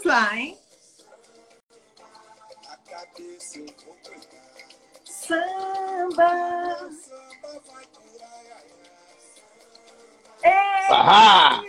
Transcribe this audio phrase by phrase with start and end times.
[0.00, 0.56] Vamos lá, hein?
[5.04, 6.90] Samba.
[10.42, 10.50] Ei,
[10.90, 11.62] Ah!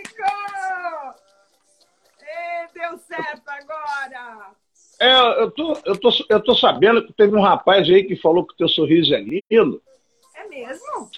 [2.22, 4.56] Ei, deu certo agora!
[5.00, 8.46] É, eu tô, eu, tô, eu tô sabendo que teve um rapaz aí que falou
[8.46, 9.82] que teu sorriso é lindo.
[10.36, 11.10] É mesmo?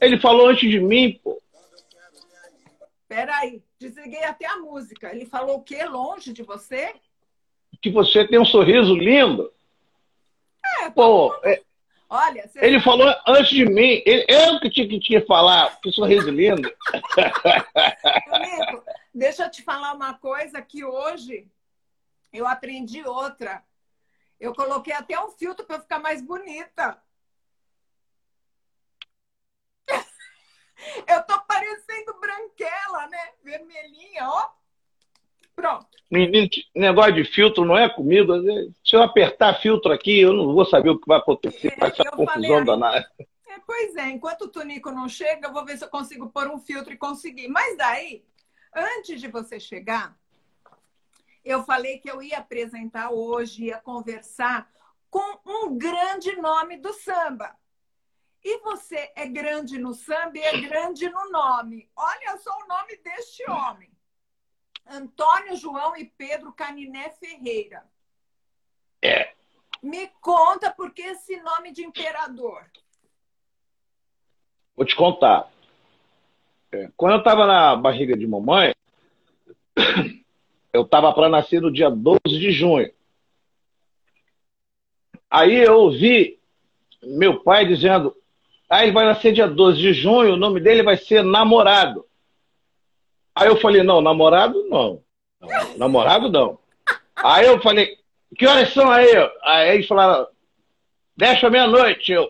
[0.00, 1.42] Ele falou antes de mim, pô.
[3.08, 5.10] Peraí, desliguei até a música.
[5.10, 5.84] Ele falou o quê?
[5.84, 6.94] Longe de você?
[7.80, 9.52] que você tem um sorriso lindo.
[10.80, 11.62] É, Pô, é,
[12.10, 14.02] Olha, ele falou antes de mim.
[14.04, 16.68] Ele- eu que tinha que te falar que sorriso lindo.
[18.26, 18.82] Amigo,
[19.14, 21.46] deixa eu te falar uma coisa que hoje
[22.32, 23.62] eu aprendi outra.
[24.40, 27.00] Eu coloquei até um filtro para ficar mais bonita.
[31.06, 33.30] Eu tô parecendo branquela, né?
[33.42, 34.50] Vermelhinha, ó.
[35.54, 35.86] Pronto.
[36.10, 38.32] Menino, negócio de filtro não é comigo.
[38.84, 42.02] Se eu apertar filtro aqui, eu não vou saber o que vai acontecer com essa
[42.02, 43.10] Eu falei confusão danada.
[43.48, 46.46] É, pois é, enquanto o Tonico não chega, eu vou ver se eu consigo pôr
[46.48, 47.48] um filtro e conseguir.
[47.48, 48.24] Mas daí,
[48.74, 50.16] antes de você chegar,
[51.44, 54.70] eu falei que eu ia apresentar hoje, ia conversar
[55.10, 57.54] com um grande nome do samba.
[58.44, 61.88] E você é grande no samba e é grande no nome.
[61.96, 63.90] Olha só o nome deste homem.
[64.86, 67.84] Antônio João e Pedro Caniné Ferreira.
[69.02, 69.34] É.
[69.82, 72.64] Me conta por que esse nome de imperador.
[74.74, 75.50] Vou te contar.
[76.72, 78.74] É, Quando eu estava na barriga de mamãe,
[80.72, 82.92] eu estava para nascer no dia 12 de junho.
[85.30, 86.38] Aí eu ouvi
[87.02, 88.16] meu pai dizendo:
[88.68, 92.04] Ah, ele vai nascer dia 12 de junho, o nome dele vai ser Namorado.
[93.34, 95.00] Aí eu falei: Não, namorado não.
[95.40, 96.58] Não, namorado não.
[97.14, 97.96] Aí eu falei:
[98.36, 99.08] Que horas são aí?
[99.44, 100.26] Aí eles falaram:
[101.16, 102.12] Deixa meia-noite.
[102.12, 102.28] Eu,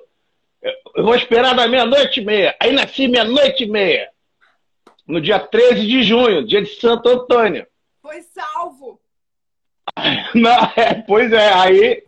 [0.95, 2.55] eu vou esperar da meia-noite e meia.
[2.61, 4.11] Aí nasci meia-noite e meia.
[5.07, 7.67] No dia 13 de junho, dia de Santo Antônio.
[8.03, 9.01] Foi salvo.
[10.35, 12.05] Não, é, pois é, aí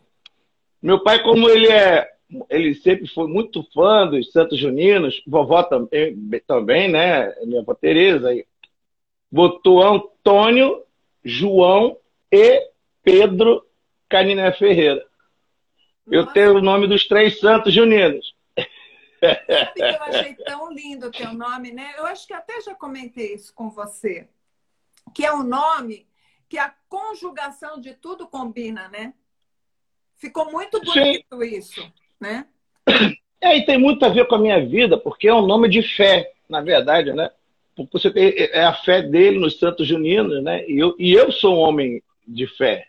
[0.82, 2.09] meu pai, como ele é,
[2.48, 7.34] ele sempre foi muito fã dos Santos Juninos, vovó também, também né?
[7.44, 8.28] Minha avó Tereza,
[9.30, 10.84] botou Antônio,
[11.24, 11.96] João
[12.30, 12.68] e
[13.02, 13.66] Pedro
[14.08, 15.04] Caniné Ferreira.
[16.06, 18.34] Eu Nossa, tenho o nome dos três Santos Juninos.
[19.20, 21.94] sabe que eu achei tão lindo o teu nome, né?
[21.96, 24.28] Eu acho que até já comentei isso com você.
[25.14, 26.06] Que é um nome
[26.48, 29.14] que a conjugação de tudo combina, né?
[30.16, 30.84] Ficou muito Sim.
[30.84, 32.46] bonito isso, né?
[33.40, 35.82] É, e tem muito a ver com a minha vida, porque é um nome de
[35.82, 37.30] fé, na verdade, né?
[37.90, 40.68] Você tem, é a fé dele nos Santos Juninos, né?
[40.68, 42.86] E eu, e eu sou um homem de fé.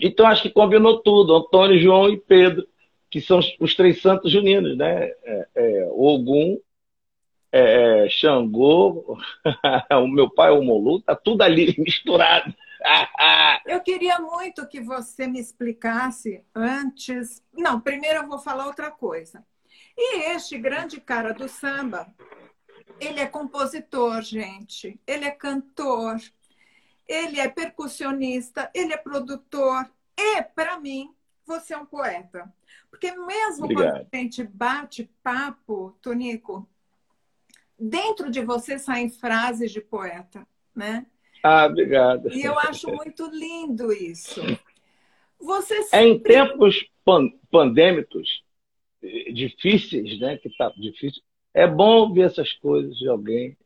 [0.00, 2.66] Então acho que combinou tudo, Antônio, João e Pedro,
[3.10, 5.10] que são os, três Santos Juninos, né?
[5.24, 6.58] É, é, Ogum,
[7.50, 9.18] é, é, Xangô,
[9.90, 12.54] o meu pai, o Molu, tá tudo ali misturado.
[13.66, 17.42] Eu queria muito que você me explicasse antes.
[17.52, 19.44] Não, primeiro eu vou falar outra coisa.
[19.96, 22.06] E este grande cara do samba,
[23.00, 25.00] ele é compositor, gente.
[25.06, 26.20] Ele é cantor.
[27.06, 28.70] Ele é percussionista.
[28.74, 29.90] Ele é produtor.
[30.16, 32.52] E, para mim, você é um poeta.
[32.90, 33.92] Porque mesmo Obrigado.
[33.92, 36.68] quando a gente bate papo, Tonico,
[37.78, 41.06] dentro de você saem frases de poeta, né?
[41.42, 42.28] Ah, obrigado.
[42.28, 44.40] E eu acho muito lindo isso.
[45.40, 46.22] Você É em sempre...
[46.22, 48.42] tempos pan- pandêmicos
[49.02, 50.38] eh, difíceis, né?
[50.38, 51.22] Que tá difícil.
[51.54, 53.56] É bom ver essas coisas de alguém.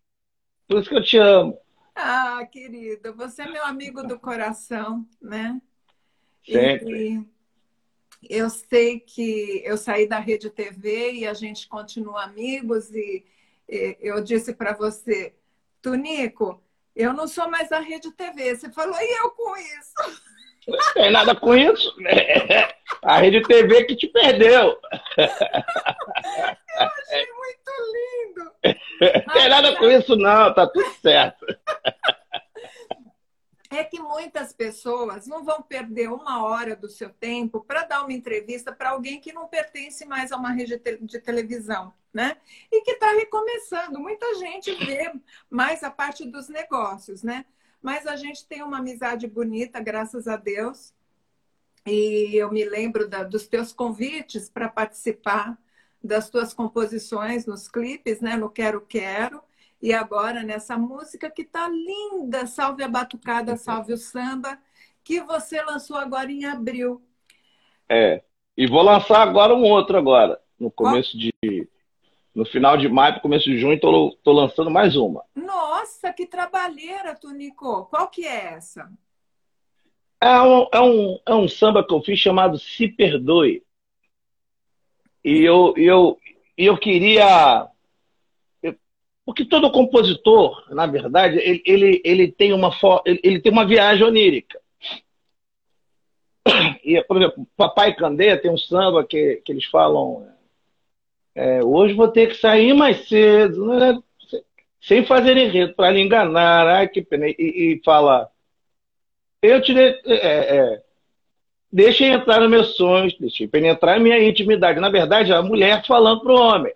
[0.69, 1.59] Por isso que eu te amo.
[1.95, 5.61] Ah, querido, você é meu amigo do coração, né?
[6.45, 7.05] Sempre.
[7.05, 7.27] E
[8.23, 13.25] eu sei que eu saí da Rede TV e a gente continua amigos e,
[13.69, 15.35] e eu disse para você,
[15.81, 16.63] Tunico,
[16.95, 18.55] eu não sou mais da Rede TV.
[18.57, 20.23] Você falou, e eu com isso?
[20.69, 21.93] Não tem nada com isso.
[22.01, 22.13] né?
[23.03, 24.79] A Rede TV que te perdeu.
[26.79, 28.53] Achei muito lindo.
[29.27, 30.55] Não tem nada com isso, não.
[30.55, 31.45] Tá tudo certo.
[33.75, 38.13] É que muitas pessoas não vão perder uma hora do seu tempo para dar uma
[38.13, 42.37] entrevista para alguém que não pertence mais a uma rede de televisão, né?
[42.71, 43.99] E que está recomeçando.
[43.99, 45.11] Muita gente vê
[45.49, 47.47] mais a parte dos negócios, né?
[47.81, 50.93] Mas a gente tem uma amizade bonita, graças a Deus.
[51.87, 55.59] E eu me lembro da- dos teus convites para participar
[56.03, 58.37] das tuas composições nos clipes, né?
[58.37, 59.43] No Quero Quero.
[59.83, 64.57] E agora nessa música que tá linda, Salve a Batucada, Salve o Samba,
[65.03, 67.03] que você lançou agora em abril.
[67.89, 68.23] É.
[68.57, 71.33] E vou lançar agora um outro agora, no começo Qual?
[71.43, 71.69] de
[72.35, 75.23] no final de maio, começo de junho, estou lançando mais uma.
[75.35, 77.87] Nossa, que trabalheira, Tunico.
[77.87, 78.91] Qual que é essa?
[80.21, 83.63] É um, é, um, é um samba que eu fiz chamado Se Perdoe.
[85.25, 86.19] E eu, eu,
[86.57, 87.69] eu queria.
[89.25, 92.71] Porque todo compositor, na verdade, ele, ele, ele, tem, uma,
[93.05, 94.61] ele tem uma viagem onírica.
[96.85, 100.27] E, por exemplo, Papai Candeia tem um samba que, que eles falam
[101.35, 103.99] é, hoje vou ter que sair mais cedo, né?
[104.81, 106.67] sem fazer enredo, para lhe enganar.
[106.67, 107.29] Ai, que pena.
[107.29, 108.31] E, e fala,
[109.41, 110.83] eu te de, é, é,
[111.73, 114.81] deixem entrar nos meus sonhos, deixei penetrar minha intimidade.
[114.81, 116.75] Na verdade, a mulher falando para o homem.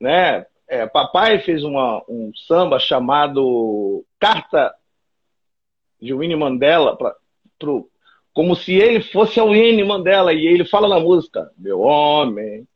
[0.00, 0.46] Né?
[0.68, 4.74] É, papai fez uma, um samba chamado Carta
[6.00, 7.14] de Winnie Mandela, pra,
[7.58, 7.88] pro,
[8.34, 12.66] como se ele fosse a Winnie Mandela, e ele fala na música, meu homem,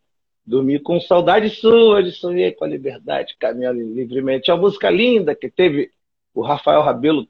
[0.51, 4.51] Dormi com saudade sua, de sonhei com a liberdade, caminhando livremente.
[4.51, 5.93] É uma música linda que teve
[6.35, 7.29] o Rafael Rabelo.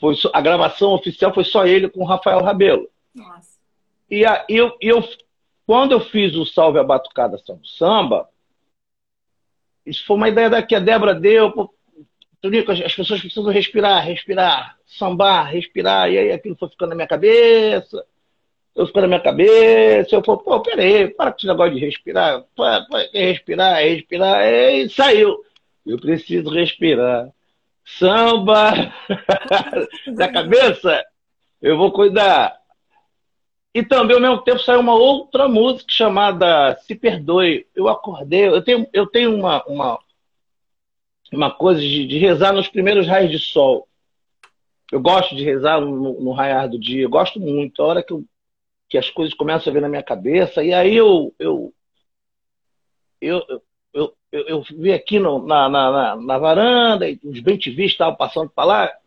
[0.00, 2.88] Foi, a gravação oficial foi só ele com o Rafael Rabelo.
[3.14, 3.58] Nossa.
[4.10, 5.08] E a, eu, eu,
[5.64, 8.28] quando eu fiz o Salve a Batucada São Samba,
[9.88, 11.70] isso foi uma ideia que a Débora deu.
[12.84, 16.10] As pessoas precisam respirar, respirar, sambar, respirar.
[16.10, 18.04] E aí aquilo foi ficando na minha cabeça
[18.78, 22.44] eu fico na minha cabeça, eu falo, pô, peraí, para com esse negócio de respirar,
[22.54, 25.36] para, para, respirar, respirar, e saiu.
[25.84, 27.28] Eu preciso respirar.
[27.84, 28.92] Samba
[30.14, 31.04] da cabeça,
[31.60, 32.56] eu vou cuidar.
[33.74, 37.66] E também, ao mesmo tempo, saiu uma outra música chamada Se Perdoe.
[37.74, 39.98] Eu acordei, eu tenho, eu tenho uma, uma,
[41.32, 43.86] uma coisa de, de rezar nos primeiros raios de sol.
[44.90, 47.82] Eu gosto de rezar no, no raiar do dia, eu gosto muito.
[47.82, 48.24] A hora que eu
[48.88, 51.72] que as coisas começam a vir na minha cabeça, e aí eu eu
[53.20, 53.44] eu,
[53.92, 58.48] eu, eu, eu vi aqui no, na, na, na, varanda, e os bem-te-vis estavam passando
[58.50, 58.97] para lá.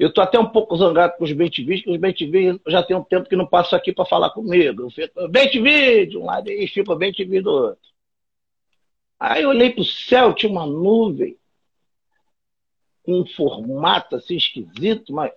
[0.00, 3.04] Eu estou até um pouco zangado com os bem-te-vis, porque os bem-te-vis já tem um
[3.04, 4.84] tempo que não passam aqui para falar comigo.
[4.84, 7.90] Eu fico bem-te-vi de um lado e fico bem-te-vi do outro.
[9.18, 11.36] Aí eu olhei para o céu, tinha uma nuvem
[13.02, 15.32] com um formato assim esquisito, mas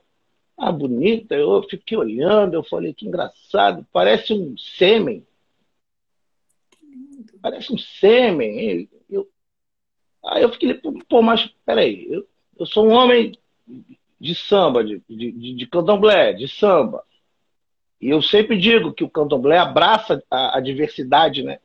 [0.58, 1.36] ah, bonita.
[1.36, 5.28] Eu fiquei olhando, eu falei, que engraçado, parece um sêmen.
[7.42, 8.88] Parece um sêmen.
[9.10, 9.30] Eu...
[10.24, 10.74] Aí eu fiquei,
[11.10, 12.26] pô, mas peraí, eu,
[12.58, 13.34] eu sou um homem
[14.24, 17.04] de samba, de, de, de candomblé, de samba.
[18.00, 21.60] E eu sempre digo que o candomblé abraça a, a diversidade, né?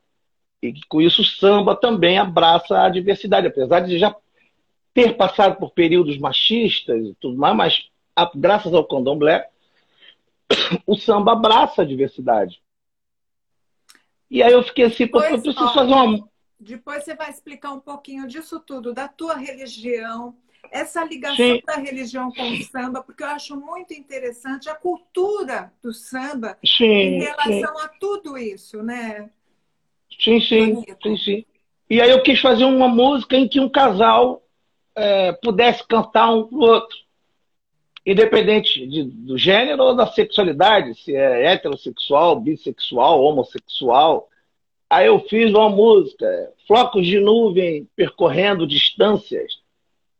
[0.60, 4.12] E que com isso o samba também abraça a diversidade, apesar de já
[4.92, 7.90] ter passado por períodos machistas e tudo mais, mas
[8.34, 9.48] graças ao candomblé,
[10.84, 12.60] o samba abraça a diversidade.
[14.28, 16.28] E aí eu fiquei assim, depois, eu preciso ó, fazer uma.
[16.58, 20.34] Depois você vai explicar um pouquinho disso tudo, da tua religião,
[20.70, 21.62] essa ligação Sim.
[21.66, 26.84] da religião com o samba, porque eu acho muito interessante a cultura do samba sim,
[26.84, 27.84] em relação sim.
[27.84, 29.30] a tudo isso, né?
[30.20, 31.44] Sim, sim, sim, sim.
[31.88, 34.42] E aí eu quis fazer uma música em que um casal
[34.94, 36.96] é, pudesse cantar um pro outro
[38.04, 44.28] independente de, do gênero ou da sexualidade, se é heterossexual, bissexual, homossexual.
[44.88, 46.26] Aí eu fiz uma música,
[46.66, 49.57] Flocos de Nuvem Percorrendo Distâncias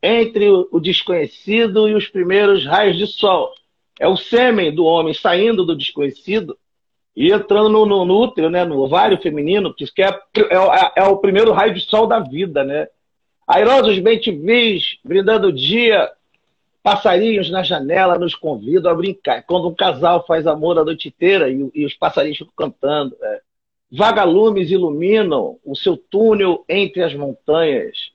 [0.03, 3.53] entre o desconhecido e os primeiros raios de sol.
[3.99, 6.57] É o sêmen do homem saindo do desconhecido
[7.17, 11.17] e entrando no, no, no útero, né, no ovário feminino, que é, é, é, o
[11.17, 12.63] primeiro raio de sol da vida.
[12.63, 12.87] Né?
[13.47, 16.09] Airosos bem te vis, brindando o dia
[16.83, 19.43] Passarinhos na janela nos convidam a brincar.
[19.43, 23.15] Quando um casal faz amor a noite inteira e, e os passarinhos ficam cantando.
[23.21, 23.41] É.
[23.91, 28.13] Vagalumes iluminam o seu túnel entre as montanhas.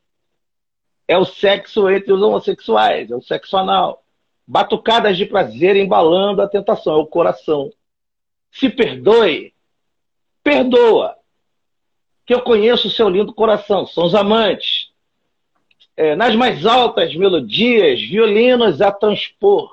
[1.07, 4.03] É o sexo entre os homossexuais, é o sexo anal.
[4.45, 7.71] Batucadas de prazer embalando a tentação, é o coração.
[8.51, 9.53] Se perdoe,
[10.43, 11.15] perdoa.
[12.25, 14.93] Que eu conheço o seu lindo coração, são os amantes
[15.95, 19.71] é, nas mais altas melodias, violinos a transpor,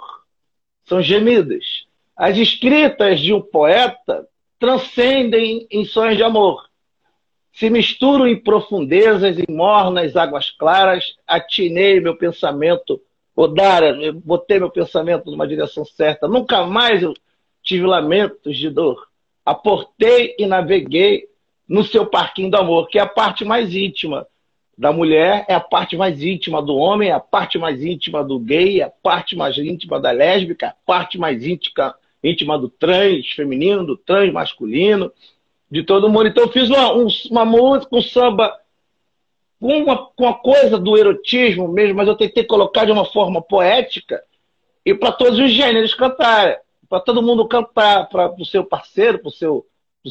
[0.84, 1.87] são gemidos.
[2.16, 6.68] As escritas de um poeta transcendem em sonhos de amor.
[7.61, 12.99] Se misturam em profundezas e mornas águas claras, atinei meu pensamento,
[13.37, 16.26] Odara, botei meu pensamento numa direção certa.
[16.26, 17.12] Nunca mais eu
[17.62, 19.07] tive lamentos de dor.
[19.45, 21.29] Aportei e naveguei
[21.69, 24.26] no seu parquinho do amor, que é a parte mais íntima
[24.79, 28.38] da mulher é a parte mais íntima do homem, é a parte mais íntima do
[28.38, 33.29] gay, é a parte mais íntima da lésbica, a parte mais íntima, íntima do trans
[33.33, 35.12] feminino, do trans masculino,
[35.70, 36.28] de todo mundo.
[36.28, 38.58] Então eu fiz uma, um, uma música, um samba
[39.60, 43.42] com uma, com uma coisa do erotismo mesmo, mas eu tentei colocar de uma forma
[43.42, 44.22] poética
[44.84, 46.56] e para todos os gêneros cantarem,
[46.88, 49.66] para todo mundo cantar, para o seu parceiro, para o seu,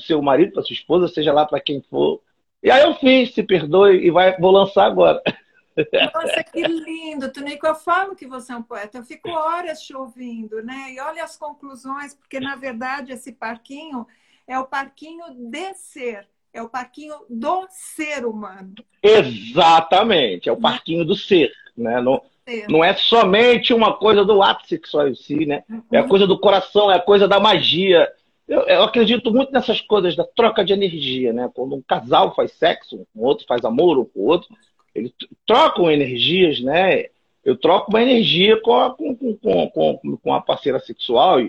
[0.05, 2.21] seu marido, para sua esposa, seja lá para quem for.
[2.61, 5.21] E aí eu fiz, se perdoe, e vai, vou lançar agora.
[6.13, 7.65] Nossa, que lindo, Tunico.
[7.65, 10.91] Eu falo que você é um poeta, eu fico horas te ouvindo, né?
[10.91, 14.05] E olha as conclusões, porque na verdade esse parquinho
[14.50, 18.74] é o parquinho de ser, é o parquinho do ser humano.
[19.01, 20.62] Exatamente, é o né?
[20.62, 22.01] parquinho do ser, né?
[22.01, 22.20] Não,
[22.68, 25.63] não é somente uma coisa do ato sexual em si, né?
[25.91, 26.10] É a uhum.
[26.10, 28.12] coisa do coração, é a coisa da magia,
[28.48, 31.51] eu, eu, acredito muito nessas coisas da troca de energia, né?
[31.53, 34.50] Quando um casal faz sexo, um outro faz amor um com o outro,
[34.96, 35.13] eles
[35.46, 37.06] trocam energias, né?
[37.46, 41.39] Eu troco uma energia com a, com, com, com, com a parceira sexual,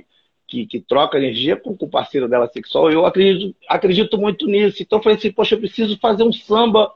[0.50, 2.90] que, que troca energia com, com o parceiro dela sexual.
[2.90, 4.82] Eu acredito, acredito muito nisso.
[4.82, 6.92] Então eu falei assim, poxa, eu preciso fazer um samba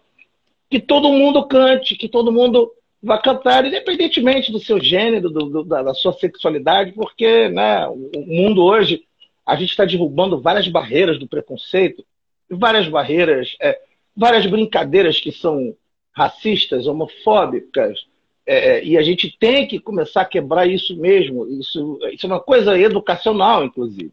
[0.69, 2.71] que todo mundo cante, que todo mundo
[3.01, 8.25] vá cantar, independentemente do seu gênero, do, do, da, da, sua sexualidade, porque né, o
[8.27, 9.05] mundo hoje
[9.47, 12.05] a gente está derrubando várias barreiras do preconceito,
[12.51, 13.79] várias barreiras, é,
[14.17, 15.77] várias brincadeiras que são
[16.13, 18.07] racistas, homofóbicas,
[18.47, 21.47] é, é, e a gente tem que começar a quebrar isso mesmo.
[21.47, 24.13] Isso, isso é uma coisa educacional, inclusive.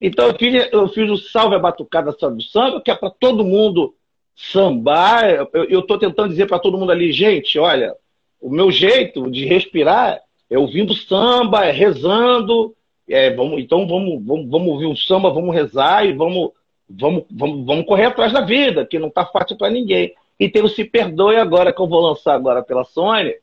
[0.00, 3.44] Então eu fiz, eu fiz o Salve a Batucada do Samba, que é para todo
[3.44, 3.94] mundo
[4.34, 5.48] sambar.
[5.52, 7.94] Eu estou tentando dizer para todo mundo ali, gente, olha,
[8.40, 12.74] o meu jeito de respirar é ouvindo samba, é rezando,
[13.08, 16.50] é, vamos, então vamos, vamos, vamos ouvir um samba, vamos rezar e vamos,
[16.88, 20.14] vamos, vamos, vamos correr atrás da vida, que não está fácil para ninguém.
[20.40, 23.34] E tem o Se Perdoe agora, que eu vou lançar agora pela Sony,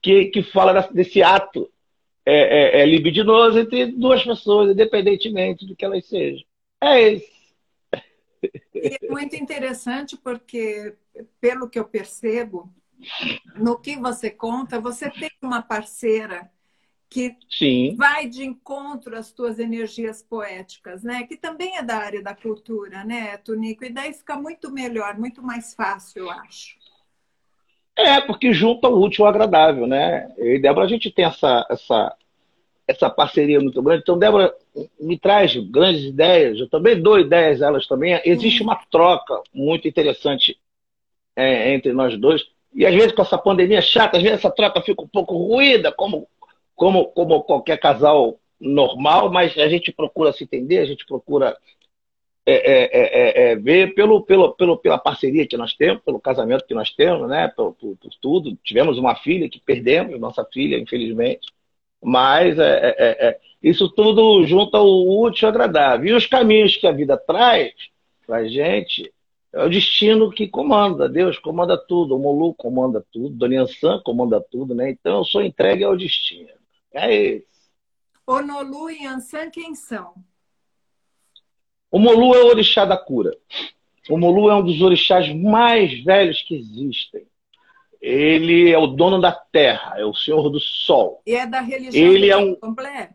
[0.00, 1.70] que, que fala desse ato
[2.24, 6.42] é, é, é libidinoso entre duas pessoas, independentemente do que elas sejam.
[6.80, 7.32] É isso.
[8.74, 10.94] E é muito interessante porque,
[11.38, 12.72] pelo que eu percebo,
[13.56, 16.50] no que você conta, você tem uma parceira
[17.12, 17.94] que Sim.
[17.94, 21.24] vai de encontro às tuas energias poéticas, né?
[21.24, 23.84] Que também é da área da cultura, né, Tunico?
[23.84, 26.74] E daí fica muito melhor, muito mais fácil, eu acho.
[27.94, 30.32] É, porque junta o útil ao agradável, né?
[30.38, 32.16] Eu e Débora, a gente tem essa, essa,
[32.88, 34.00] essa parceria muito grande.
[34.00, 34.54] Então, Débora
[34.98, 38.18] me traz grandes ideias, eu também dou ideias elas também.
[38.24, 40.58] Existe uma troca muito interessante
[41.36, 42.42] é, entre nós dois.
[42.74, 45.92] E às vezes com essa pandemia chata, às vezes essa troca fica um pouco ruída,
[45.92, 46.26] como
[46.74, 51.56] como, como qualquer casal normal, mas a gente procura se entender, a gente procura
[52.44, 56.66] é, é, é, é, ver pelo, pelo, pelo, pela parceria que nós temos, pelo casamento
[56.66, 57.48] que nós temos, né?
[57.48, 58.58] Por, por, por tudo.
[58.64, 61.52] Tivemos uma filha que perdemos, nossa filha, infelizmente.
[62.02, 66.08] Mas é, é, isso tudo junta o útil ao agradável.
[66.08, 67.72] E os caminhos que a vida traz
[68.26, 69.12] para a gente
[69.52, 71.08] é o destino que comanda.
[71.08, 72.16] Deus comanda tudo.
[72.16, 73.30] O Molu comanda tudo.
[73.36, 74.90] Dona San comanda tudo, né?
[74.90, 76.48] Então eu sou entregue ao destino.
[76.94, 77.46] É isso.
[78.26, 80.14] Onolu e Ansan quem são?
[81.92, 83.36] O Molu é o orixá da cura.
[84.08, 87.26] O Molu é um dos orixás mais velhos que existem.
[88.00, 91.22] Ele é o dono da terra, é o senhor do sol.
[91.26, 92.54] E é da religião ele do é um...
[92.54, 93.10] candomblé?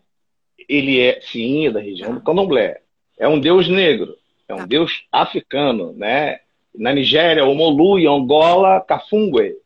[0.70, 2.82] Ele é, sim, é da região do candomblé.
[3.18, 4.16] É um deus negro,
[4.48, 4.66] é um tá.
[4.68, 6.40] deus africano, né?
[6.76, 9.58] Na Nigéria, o Molu, em Angola, Kafungue.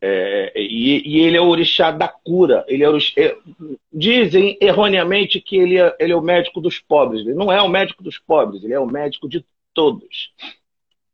[0.00, 2.64] É, e, e, ele é o orixá da cura.
[2.68, 3.36] Ele é, é
[3.92, 7.22] dizem erroneamente que ele é, ele é, o médico dos pobres.
[7.22, 10.32] Ele não é o médico dos pobres, ele é o médico de todos.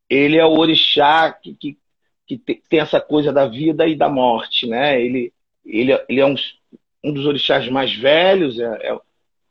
[0.09, 1.79] Ele é o orixá que, que,
[2.27, 2.39] que
[2.69, 4.67] tem essa coisa da vida e da morte.
[4.67, 5.03] Né?
[5.03, 5.33] Ele,
[5.65, 6.35] ele, ele é um,
[7.03, 8.59] um dos orixás mais velhos.
[8.61, 8.99] É, é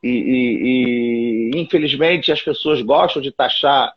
[0.04, 3.96] e, e, e, infelizmente as pessoas gostam de taxar.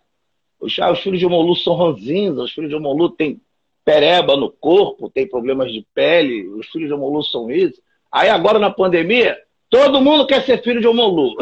[0.59, 3.41] Os, ah, os filhos de Omolu são ranzinhos, os filhos de Omolu têm
[3.87, 7.81] pereba no corpo, tem problemas de pele, os filhos de Omolu são isso.
[8.11, 9.39] Aí agora na pandemia,
[9.71, 11.37] todo mundo quer ser filho de Omolu.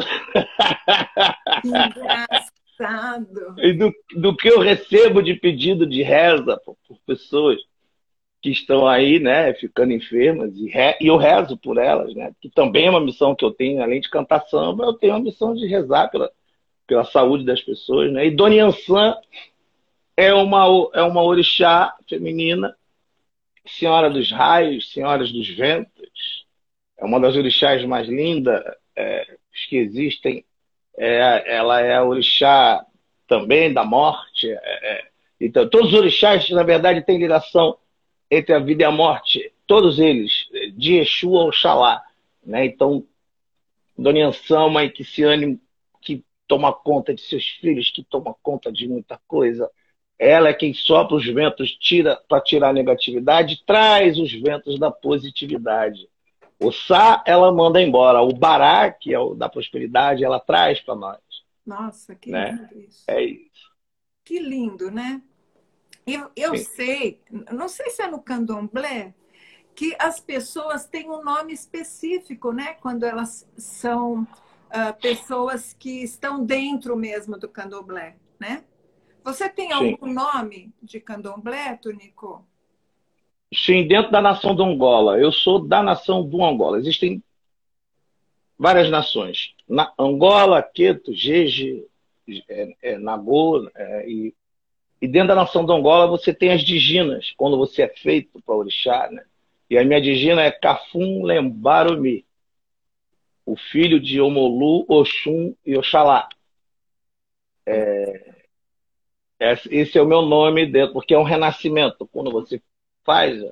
[1.65, 3.55] Engraçado.
[3.57, 7.59] e do, do que eu recebo de pedido de reza por, por pessoas
[8.43, 12.51] que estão aí, né, ficando enfermas, e, re, e eu rezo por elas, né, que
[12.51, 15.55] também é uma missão que eu tenho, além de cantar samba, eu tenho a missão
[15.55, 16.31] de rezar pela,
[16.87, 19.17] pela saúde das pessoas, né, e Dona Yansan
[20.17, 22.77] é uma, é uma orixá feminina,
[23.67, 26.45] senhora dos raios, senhora dos ventos.
[26.97, 28.63] É uma das orixás mais lindas
[28.97, 29.37] é,
[29.69, 30.45] que existem.
[30.97, 32.85] É, ela é a orixá
[33.27, 34.49] também da morte.
[34.49, 34.55] É,
[34.93, 35.09] é
[35.41, 37.77] Então, todos os orixás, na verdade, têm ligação
[38.31, 39.53] entre a vida e a morte.
[39.67, 42.03] Todos eles, de Exu ao Oxalá.
[42.45, 42.67] Né?
[42.67, 43.05] Então,
[43.97, 45.61] Dona Ansama e Kiciane,
[46.01, 49.71] que toma conta de seus filhos, que toma conta de muita coisa.
[50.19, 54.91] Ela é quem sopra os ventos tira para tirar a negatividade, traz os ventos da
[54.91, 56.09] positividade.
[56.59, 58.23] O Sá, ela manda embora.
[58.23, 61.19] O Bará, que é o da prosperidade, ela traz para nós.
[61.67, 62.53] Nossa, que né?
[62.53, 63.05] lindo isso.
[63.09, 63.75] É isso.
[64.25, 65.21] Que lindo, né?
[66.07, 67.21] Eu, eu sei,
[67.53, 69.15] não sei se é no candomblé,
[69.75, 72.75] que as pessoas têm um nome específico, né?
[72.75, 78.65] Quando elas são uh, pessoas que estão dentro mesmo do candomblé, né?
[79.25, 79.73] Você tem Sim.
[79.73, 82.47] algum nome de candomblé, Tunico?
[83.55, 85.19] Sim, dentro da nação do Angola.
[85.19, 86.79] Eu sou da nação do Angola.
[86.79, 87.23] Existem
[88.59, 89.55] várias nações.
[89.67, 91.87] Na Angola, Queto, Jeje,
[92.49, 94.35] é, é, Nagô, é, e,
[95.01, 98.55] e dentro da nação do Angola você tem as diginas, quando você é feito para
[98.55, 99.25] orixá, né?
[99.71, 102.27] E a minha digina é Cafum Lembarumi,
[103.47, 106.29] o filho de Omolu, Oxum e Oxalá.
[107.67, 108.34] É,
[109.41, 112.07] esse é o meu nome dentro, porque é um renascimento.
[112.07, 112.63] Quando você
[113.05, 113.43] faz,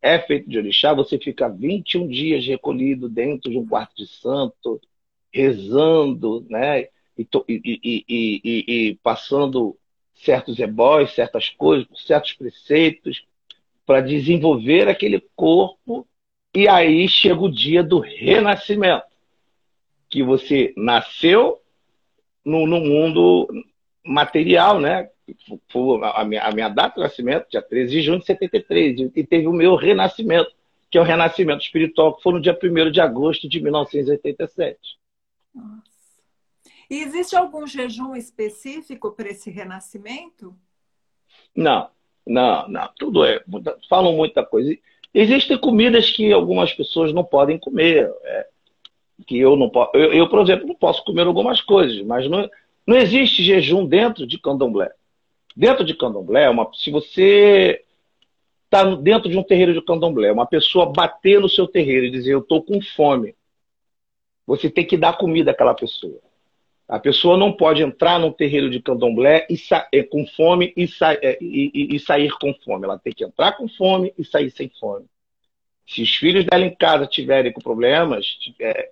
[0.00, 4.80] é feito de orixá, você fica 21 dias recolhido dentro de um quarto de santo,
[5.32, 6.88] rezando, né?
[7.18, 9.76] E, e, e, e passando
[10.14, 13.24] certos ebóis, certas coisas, certos preceitos,
[13.84, 16.06] para desenvolver aquele corpo.
[16.54, 19.06] E aí chega o dia do renascimento,
[20.08, 21.60] que você nasceu
[22.44, 23.48] no, no mundo
[24.04, 25.08] material, né?
[26.14, 29.46] A minha, a minha data de nascimento, dia 13 de junho de 73, e teve
[29.46, 30.50] o meu renascimento,
[30.90, 34.78] que é o renascimento espiritual, que foi no dia 1 de agosto de 1987.
[35.54, 35.92] Nossa.
[36.90, 40.54] E existe algum jejum específico para esse renascimento?
[41.56, 41.88] Não,
[42.26, 42.90] não, não.
[42.98, 43.42] Tudo é.
[43.88, 44.76] Falam muita coisa.
[45.14, 48.12] Existem comidas que algumas pessoas não podem comer.
[48.24, 48.48] É,
[49.26, 49.96] que eu não posso.
[49.96, 52.48] Eu, eu, por exemplo, não posso comer algumas coisas, mas não,
[52.86, 54.92] não existe jejum dentro de candomblé.
[55.56, 57.84] Dentro de candomblé, uma, se você
[58.64, 62.32] está dentro de um terreiro de candomblé, uma pessoa bater no seu terreiro e dizer
[62.32, 63.34] eu estou com fome,
[64.46, 66.18] você tem que dar comida àquela pessoa.
[66.88, 69.56] A pessoa não pode entrar num terreiro de candomblé e
[69.92, 72.84] é, com fome e, sa é, e, e, sair com fome.
[72.84, 75.06] Ela tem que entrar com fome e sair sem fome.
[75.86, 78.26] Se os filhos dela em casa tiverem com problemas,
[78.60, 78.90] é,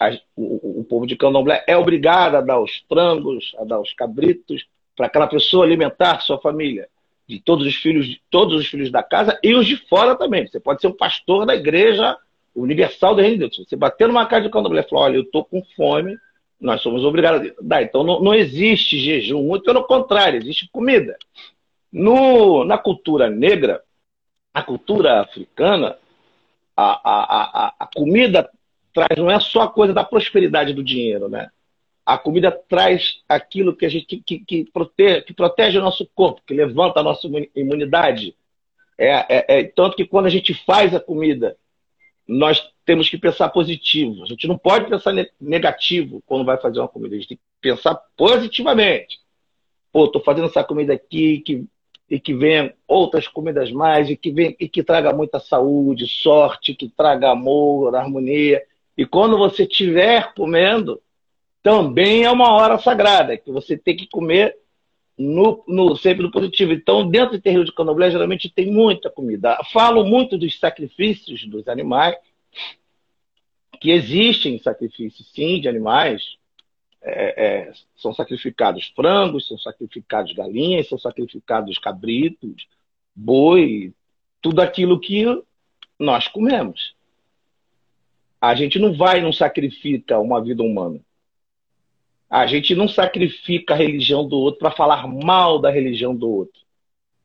[0.00, 3.92] a, o, o, povo de candomblé é obrigado a dar os frangos, a dar os
[3.92, 6.88] cabritos, para aquela pessoa alimentar sua família.
[7.28, 10.46] De todos os filhos, todos os filhos da casa e os de fora também.
[10.46, 12.16] Você pode ser um pastor da igreja
[12.54, 13.56] universal do Reino de Deus.
[13.56, 16.16] Você bater numa casa de candomblé e falar, olha, eu estou com fome,
[16.60, 17.82] nós somos obrigados a dar.
[17.82, 21.16] Então não, não existe jejum, muito pelo contrário, existe comida.
[21.92, 23.82] No, na cultura negra,
[24.54, 25.96] a cultura africana,
[26.76, 28.48] a, a, a, a comida
[28.96, 31.50] traz, não é só a coisa da prosperidade do dinheiro, né?
[32.04, 36.08] A comida traz aquilo que a gente que, que, que, protege, que protege o nosso
[36.14, 38.34] corpo, que levanta a nossa imunidade.
[38.96, 41.58] É, é, é, tanto que quando a gente faz a comida,
[42.26, 44.22] nós temos que pensar positivo.
[44.22, 47.14] A gente não pode pensar negativo quando vai fazer uma comida.
[47.14, 49.18] A gente tem que pensar positivamente.
[49.92, 51.66] Pô, estou fazendo essa comida aqui que,
[52.08, 56.74] e que venha outras comidas mais e que, venha, e que traga muita saúde, sorte,
[56.74, 58.62] que traga amor, harmonia.
[58.96, 61.02] E quando você estiver comendo,
[61.62, 64.56] também é uma hora sagrada, que você tem que comer
[65.18, 66.72] no, no, sempre no positivo.
[66.72, 69.58] Então, dentro do terreiro de candomblé, geralmente tem muita comida.
[69.72, 72.16] Falo muito dos sacrifícios dos animais,
[73.80, 76.36] que existem sacrifícios, sim, de animais.
[77.02, 82.66] É, é, são sacrificados frangos, são sacrificados galinhas, são sacrificados cabritos,
[83.14, 83.92] boi,
[84.40, 85.24] tudo aquilo que
[85.98, 86.95] nós comemos.
[88.40, 91.00] A gente não vai, não sacrifica uma vida humana.
[92.28, 96.60] A gente não sacrifica a religião do outro para falar mal da religião do outro.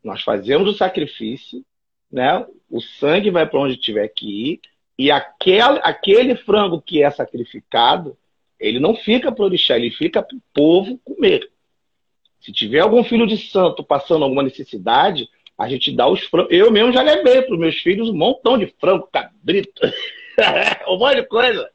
[0.03, 1.63] Nós fazemos o sacrifício,
[2.11, 2.45] né?
[2.69, 4.61] O sangue vai para onde tiver que ir
[5.01, 8.15] e aquele, aquele frango que é sacrificado,
[8.59, 11.49] ele não fica para o orixá, ele fica para o povo comer.
[12.39, 16.51] Se tiver algum filho de santo passando alguma necessidade, a gente dá os frangos.
[16.51, 19.81] Eu mesmo já levei para os meus filhos um montão de frango, cabrito,
[20.87, 21.69] um monte de coisa.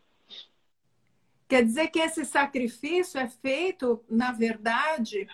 [1.49, 5.29] Quer dizer que esse sacrifício é feito, na verdade,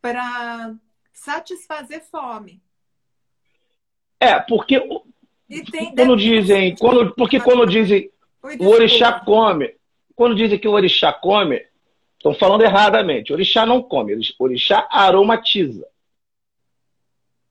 [0.00, 0.74] para
[1.12, 2.62] satisfazer fome.
[4.18, 4.80] É, porque
[5.96, 8.10] quando dizem, quando, porque quando dizem
[8.58, 9.74] o orixá come,
[10.14, 11.66] quando dizem que o orixá come,
[12.16, 13.32] estão falando erradamente.
[13.32, 15.86] O orixá não come, o orixá aromatiza.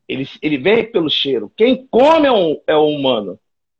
[0.07, 1.51] Ele, ele vem pelo cheiro.
[1.55, 3.39] Quem come é, um, é o humano.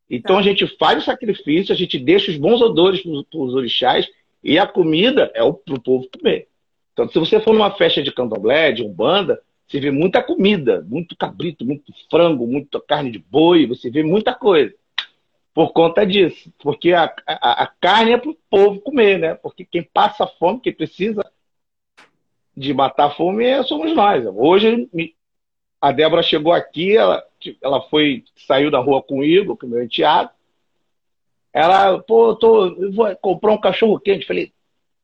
[0.10, 0.40] Então tá.
[0.40, 4.08] a gente faz o sacrifício, a gente deixa os bons odores para os orixás
[4.44, 6.48] e a comida é para o povo comer.
[6.94, 11.16] Então, se você for numa festa de candomblé, de umbanda, você vê muita comida, muito
[11.16, 14.74] cabrito, muito frango, muita carne de boi, você vê muita coisa.
[15.54, 16.52] Por conta disso.
[16.60, 19.36] Porque a, a, a carne é para o povo comer, né?
[19.36, 21.24] Porque quem passa fome, quem precisa
[22.58, 24.26] de matar a fome é, somos nós.
[24.26, 24.90] Hoje,
[25.80, 27.24] a Débora chegou aqui, ela,
[27.62, 30.30] ela foi, saiu da rua com o Igor, com o meu enteado.
[31.54, 34.26] Ela, pô, tô, vou comprar um cachorro quente.
[34.26, 34.52] Falei,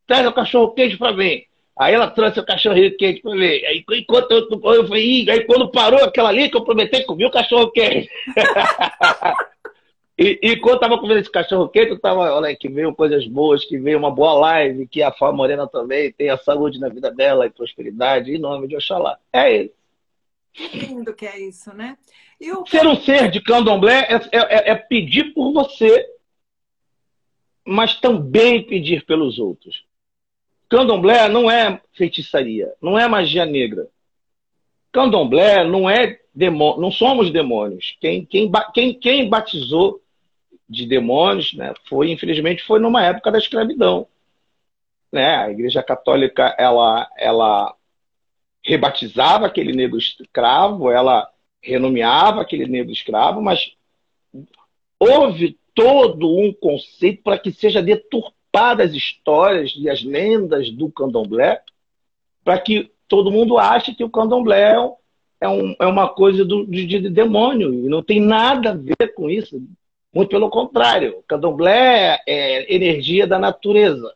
[0.06, 1.42] traz o cachorro quente para mim.
[1.78, 3.44] Aí ela trouxe o cachorro quente para mim.
[3.44, 7.30] Aí, enquanto eu, eu falei, aí quando parou aquela ali, que eu prometi comer o
[7.30, 8.08] cachorro quente.
[10.18, 13.26] e, e quando eu tava comendo esse cachorro quente, eu tava, olha, que veio coisas
[13.26, 17.10] boas, que veio uma boa live, que a Fá Morena também tenha saúde na vida
[17.10, 19.18] dela e prosperidade, em nome de Oxalá.
[19.32, 19.85] É isso.
[20.56, 21.98] Que lindo que é isso, né?
[22.66, 26.08] Ser um ser de candomblé é, é, é, é pedir por você,
[27.62, 29.84] mas também pedir pelos outros.
[30.70, 33.86] Candomblé não é feitiçaria, não é magia negra.
[34.90, 37.94] Candomblé não é demônio, não somos demônios.
[38.00, 40.00] Quem, quem, quem, quem batizou
[40.66, 44.08] de demônios, né, foi infelizmente foi numa época da escravidão.
[45.12, 45.36] Né?
[45.36, 47.75] A Igreja Católica ela, ela
[48.66, 51.30] rebatizava aquele negro escravo, ela
[51.62, 53.72] renomeava aquele negro escravo, mas
[54.98, 61.62] houve todo um conceito para que seja deturpado as histórias e as lendas do candomblé
[62.42, 64.74] para que todo mundo ache que o candomblé
[65.40, 69.14] é, um, é uma coisa do, de, de, demônio e não tem nada a ver
[69.14, 69.62] com isso.
[70.12, 74.12] Muito pelo contrário, o candomblé é energia da natureza.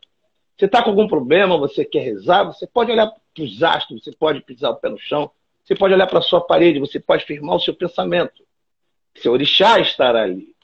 [0.57, 4.11] Você está com algum problema, você quer rezar, você pode olhar para os astros, você
[4.11, 5.31] pode pisar o pé no chão,
[5.63, 8.43] você pode olhar para a sua parede, você pode firmar o seu pensamento.
[9.15, 10.55] Seu orixá estará ali.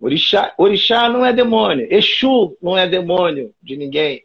[0.00, 1.86] Orixá, orixá não é demônio.
[1.90, 4.24] Exu não é demônio de ninguém.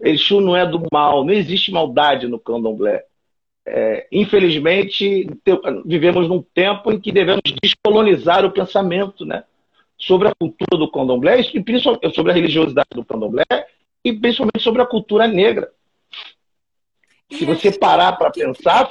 [0.00, 1.24] Exu não é do mal.
[1.24, 3.04] Não existe maldade no candomblé.
[3.66, 5.28] É, infelizmente,
[5.84, 9.44] vivemos num tempo em que devemos descolonizar o pensamento né,
[9.98, 13.44] sobre a cultura do candomblé, e sobre a religiosidade do candomblé
[14.04, 15.70] e principalmente sobre a cultura negra.
[17.30, 18.90] Se você parar para pensar,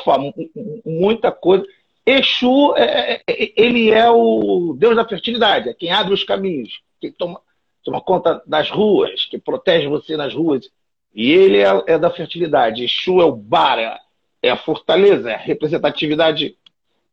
[0.85, 1.65] muita coisa.
[2.05, 6.81] Exu, é, é, é, ele é o deus da fertilidade, é quem abre os caminhos,
[7.01, 7.41] que toma,
[7.83, 10.69] toma conta das ruas, que protege você nas ruas.
[11.13, 12.83] E ele é, é da fertilidade.
[12.83, 13.99] Exu é o bara,
[14.41, 16.55] é a fortaleza, é a representatividade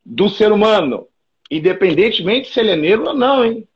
[0.05, 1.09] do ser humano,
[1.51, 3.67] independentemente se ele é negro ou não, hein?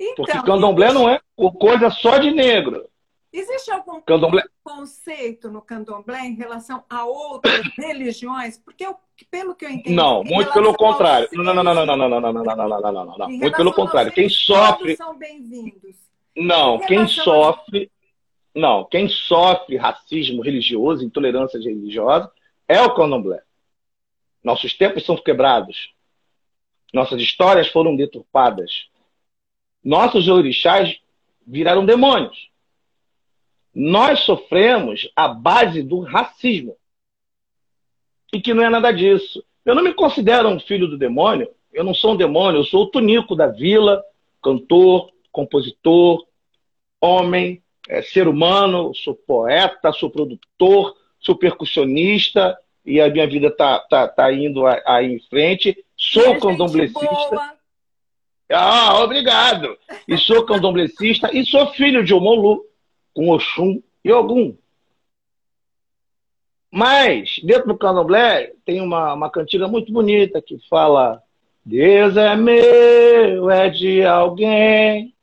[0.00, 1.20] Então, Porque candomblé não é
[1.58, 2.88] coisa só de negro.
[3.36, 4.44] Existe algum candomblé...
[4.62, 8.58] conceito no candomblé em relação a outras religiões?
[8.58, 8.96] Porque eu,
[9.28, 9.92] pelo que eu entendi.
[9.92, 11.28] Não, muito pelo contrário.
[11.32, 13.28] Não, não, não, não, não, não, não, não, não, não, não, não, não, não.
[13.28, 14.12] Muito pelo contrário.
[14.12, 14.96] Quem sofre.
[14.96, 15.96] são bem-vindos.
[16.36, 17.90] Não, quem sofre.
[18.54, 22.30] Não, quem sofre racismo religioso, intolerância religiosa,
[22.68, 23.42] é o candomblé.
[24.44, 25.92] Nossos tempos são quebrados.
[26.92, 28.88] Nossas histórias foram deturpadas.
[29.82, 30.96] Nossos orixás
[31.44, 32.53] viraram demônios.
[33.74, 36.76] Nós sofremos a base do racismo.
[38.32, 39.44] E que não é nada disso.
[39.64, 41.48] Eu não me considero um filho do demônio.
[41.72, 42.60] Eu não sou um demônio.
[42.60, 44.02] Eu sou o Tunico da vila,
[44.40, 46.24] cantor, compositor,
[47.00, 48.94] homem, é, ser humano.
[48.94, 52.56] Sou poeta, sou produtor, sou percussionista.
[52.86, 55.76] E a minha vida está tá, tá indo aí em frente.
[55.96, 57.54] Sou candomblecista.
[58.52, 59.76] Ah, obrigado.
[60.06, 62.64] E sou candomblecista e sou filho de Omolu
[63.14, 64.56] com Oxum e Ogum.
[66.70, 71.22] Mas, dentro do candomblé, tem uma, uma cantiga muito bonita que fala:
[71.64, 75.14] Deus é meu, é de alguém.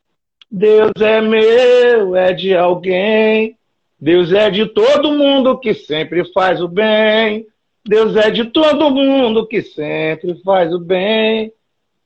[0.49, 3.57] Deus é meu, é de alguém.
[3.99, 7.45] Deus é de todo mundo que sempre faz o bem.
[7.85, 11.53] Deus é de todo mundo que sempre faz o bem.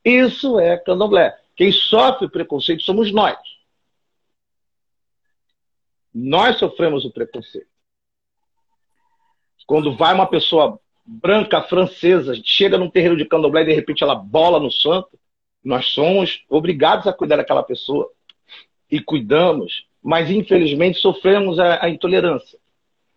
[0.04, 1.36] Isso é candomblé.
[1.56, 3.38] Quem sofre preconceito somos nós.
[6.18, 7.68] Nós sofremos o preconceito.
[9.68, 14.16] Quando vai uma pessoa branca, francesa, chega num terreiro de candomblé e de repente ela
[14.16, 15.20] bola no santo,
[15.62, 18.10] nós somos obrigados a cuidar daquela pessoa.
[18.90, 22.58] E cuidamos, mas infelizmente sofremos a, a intolerância.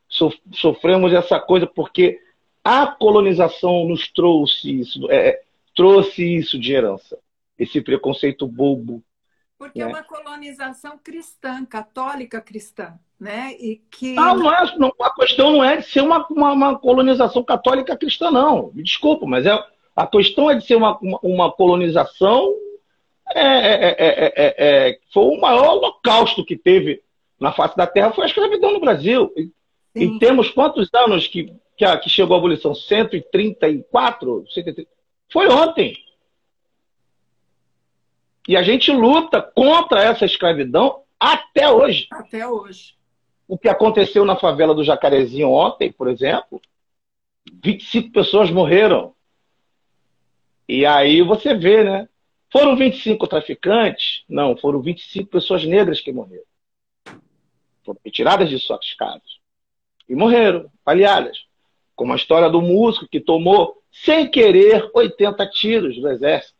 [0.08, 2.18] So, sofremos essa coisa porque
[2.64, 5.40] a colonização nos trouxe isso, é,
[5.72, 7.16] trouxe isso de herança.
[7.56, 9.04] Esse preconceito bobo,
[9.58, 9.90] Porque é né?
[9.90, 13.54] é uma colonização cristã, católica cristã, né?
[13.58, 14.14] E que...
[14.14, 17.96] Não, não é, não, a questão não é de ser uma, uma, uma, colonização católica
[17.96, 18.70] cristã, não.
[18.72, 19.58] Me desculpa, mas é,
[19.96, 22.54] a questão é de ser uma, uma, uma colonização.
[23.34, 24.54] É, é,
[24.88, 27.02] é, foi o maior holocausto que teve
[27.38, 29.32] na face da Terra foi a escravidão no Brasil.
[29.36, 29.50] E,
[29.94, 32.74] e temos quantos anos que, que, a, que chegou a abolição?
[32.74, 34.44] 134?
[34.52, 34.90] 130?
[35.32, 35.96] Foi ontem.
[38.48, 42.08] E a gente luta contra essa escravidão até hoje.
[42.10, 42.96] Até hoje.
[43.46, 46.58] O que aconteceu na favela do Jacarezinho ontem, por exemplo,
[47.62, 49.14] 25 pessoas morreram.
[50.66, 52.08] E aí você vê, né?
[52.50, 54.24] Foram 25 traficantes?
[54.26, 56.44] Não, foram 25 pessoas negras que morreram.
[57.84, 59.38] Foram retiradas de suas casas.
[60.08, 61.44] E morreram, baleadas.
[61.94, 66.57] Como a história do músico que tomou, sem querer, 80 tiros do exército.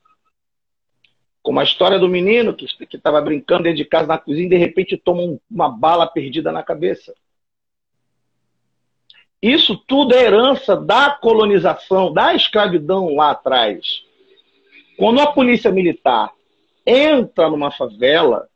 [1.48, 4.58] Como a história do menino que estava brincando dentro de casa na cozinha e de
[4.58, 7.14] repente toma um, uma bala perdida na cabeça.
[9.40, 14.04] Isso tudo é herança da colonização, da escravidão lá atrás.
[14.98, 16.30] Quando a polícia militar
[16.84, 18.46] entra numa favela,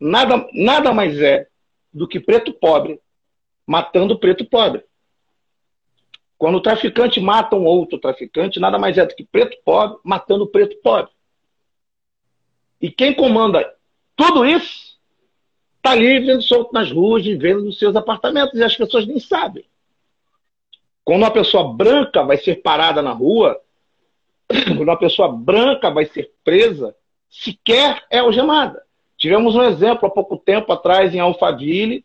[0.00, 1.46] nada, nada mais é
[1.92, 2.98] do que preto pobre
[3.66, 4.82] matando preto pobre.
[6.38, 10.46] Quando o traficante mata um outro traficante, nada mais é do que preto pobre matando
[10.46, 11.17] preto pobre.
[12.80, 13.74] E quem comanda
[14.16, 14.96] tudo isso
[15.76, 19.64] está vivendo solto nas ruas, vivendo nos seus apartamentos, e as pessoas nem sabem.
[21.04, 23.60] Quando uma pessoa branca vai ser parada na rua,
[24.48, 26.94] quando uma pessoa branca vai ser presa,
[27.30, 28.82] sequer é algemada.
[29.16, 32.04] Tivemos um exemplo há pouco tempo atrás em Alphaville,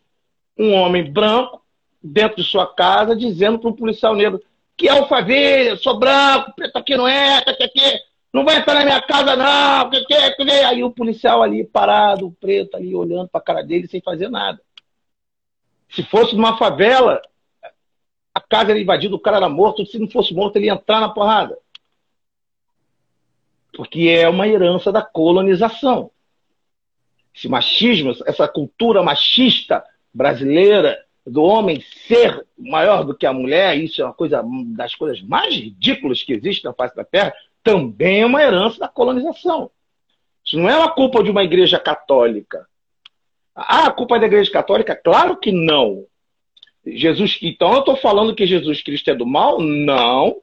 [0.58, 1.62] um homem branco
[2.02, 4.40] dentro de sua casa dizendo para um policial negro
[4.76, 8.00] que Alphaville, sou branco, preto aqui não é, tá aqui, aqui
[8.34, 9.88] não vai entrar na minha casa, não.
[9.90, 13.62] Que, que, que, aí o policial ali parado, o preto ali, olhando para a cara
[13.62, 14.60] dele sem fazer nada.
[15.88, 17.22] Se fosse numa favela,
[18.34, 19.86] a casa era invadida, o cara era morto.
[19.86, 21.56] Se não fosse morto, ele ia entrar na porrada.
[23.72, 26.10] Porque é uma herança da colonização.
[27.32, 34.02] Esse machismo, essa cultura machista brasileira, do homem ser maior do que a mulher, isso
[34.02, 34.44] é uma coisa
[34.76, 37.32] das coisas mais ridículas que existe na face da Terra
[37.64, 39.70] também é uma herança da colonização.
[40.44, 42.68] Isso não é uma culpa de uma igreja católica.
[43.54, 44.94] Ah, a culpa é da igreja católica?
[44.94, 46.06] Claro que não.
[46.86, 49.58] Jesus, então eu estou falando que Jesus Cristo é do mal?
[49.58, 50.36] Não.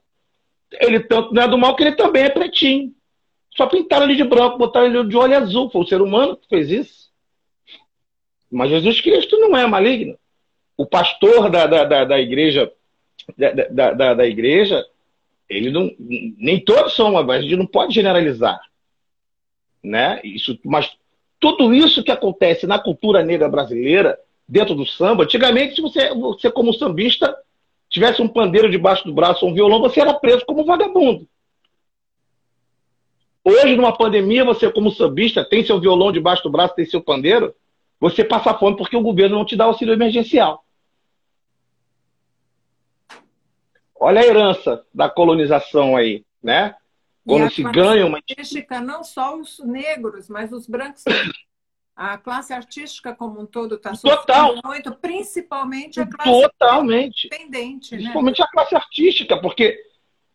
[0.71, 2.93] Ele tanto não é do mal que ele também é pretinho.
[3.55, 5.69] Só pintaram ele de branco, botaram ele de olho azul.
[5.69, 7.11] Foi o ser humano que fez isso.
[8.49, 10.17] Mas Jesus Cristo não é maligno.
[10.75, 12.71] O pastor da, da, da, da igreja
[13.37, 14.83] da, da, da, igreja
[15.51, 18.59] ele não, nem todos são, a gente não pode generalizar,
[19.83, 20.21] né?
[20.23, 20.89] Isso, mas
[21.39, 26.49] tudo isso que acontece na cultura negra brasileira, dentro do samba, antigamente, se você, você
[26.49, 27.35] como sambista
[27.89, 31.27] tivesse um pandeiro debaixo do braço ou um violão, você era preso como vagabundo.
[33.43, 37.53] Hoje, numa pandemia, você como sambista tem seu violão debaixo do braço, tem seu pandeiro,
[37.99, 40.63] você passa fome porque o governo não te dá auxílio emergencial.
[44.03, 46.73] Olha a herança da colonização aí, né?
[47.23, 48.17] Quando se ganha uma.
[48.17, 51.31] artística, não só os negros, mas os brancos também.
[51.95, 57.27] A classe artística como um todo está sofrendo muito, principalmente a classe Totalmente.
[57.27, 57.91] independente.
[57.91, 57.97] Né?
[57.97, 58.45] Principalmente né?
[58.45, 59.79] a classe artística, porque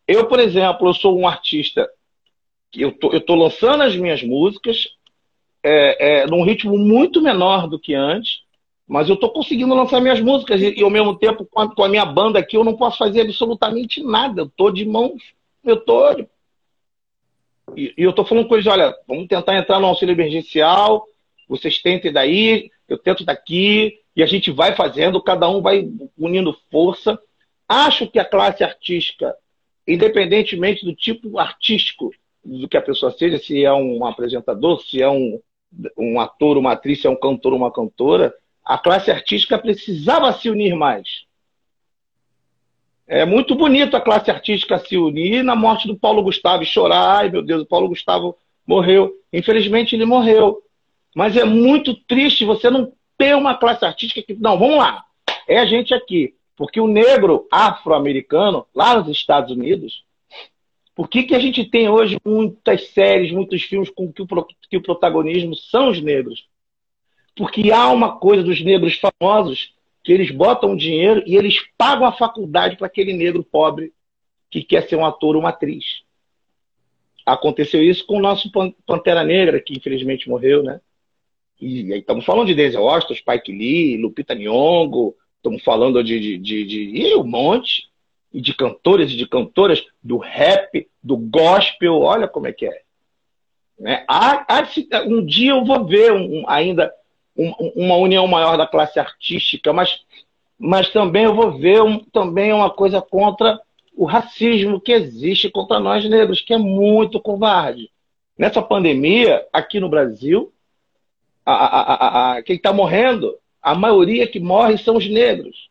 [0.07, 1.91] eu, por exemplo, eu sou um artista
[2.71, 4.87] que eu tô, eu tô lançando as minhas músicas
[5.61, 8.43] é, é, num ritmo muito menor do que antes,
[8.87, 12.07] mas eu estou conseguindo lançar minhas músicas e, e, ao mesmo tempo, com a, minha
[12.07, 14.43] banda aqui, eu não posso fazer absolutamente nada.
[14.43, 15.35] Eu estou de mãos.
[15.65, 16.29] Eu estou.
[17.77, 21.05] E, e, eu estou falando com eles: olha, vamos tentar entrar no auxílio emergencial.
[21.49, 23.99] Vocês tentem daí, eu tento daqui.
[24.15, 27.19] E a gente vai fazendo, cada um vai unindo força.
[27.69, 29.35] Acho que a classe artística,
[29.87, 32.13] independentemente do tipo artístico
[32.45, 35.41] do que a pessoa seja, se é um apresentador, se é um,
[35.99, 38.33] um ator, uma atriz, se é um cantor, uma cantora,
[38.67, 41.25] a classe artística precisava se unir mais.
[43.07, 47.19] É muito bonito a classe artística se unir na morte do Paulo Gustavo e chorar.
[47.19, 49.15] Ai, meu Deus, o Paulo Gustavo morreu.
[49.33, 50.61] Infelizmente, ele morreu.
[51.15, 54.35] Mas é muito triste você não ter uma classe artística que.
[54.35, 55.05] Não, vamos lá.
[55.47, 56.35] É a gente aqui.
[56.57, 60.03] Porque o negro afro-americano, lá nos Estados Unidos,
[60.93, 64.27] por que, que a gente tem hoje muitas séries, muitos filmes com que o,
[64.69, 66.49] que o protagonismo são os negros?
[67.37, 72.13] Porque há uma coisa dos negros famosos que eles botam dinheiro e eles pagam a
[72.13, 73.93] faculdade para aquele negro pobre
[74.51, 76.03] que quer ser um ator ou uma atriz.
[77.25, 78.51] aconteceu isso com o nosso
[78.87, 80.81] Pantera Negra, que infelizmente morreu, né?
[81.61, 86.39] E aí estamos falando de Denzel Washington, Spike Lee, Lupita Nyong'o, estamos falando de, de,
[86.39, 87.91] de, de, de um monte,
[88.37, 92.83] e de cantores e de cantoras do rap, do gospel, olha como é que é.
[93.79, 94.05] Né?
[94.07, 96.93] Há, há, um dia eu vou ver um, ainda
[97.37, 100.01] um, uma união maior da classe artística, mas,
[100.59, 103.61] mas também eu vou ver um, também uma coisa contra
[103.97, 107.91] o racismo que existe contra nós negros, que é muito covarde.
[108.39, 110.53] Nessa pandemia, aqui no Brasil,
[111.45, 115.71] a, a, a, quem está morrendo, a maioria que morre são os negros.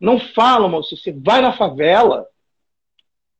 [0.00, 2.26] Não falam, moço, você vai na favela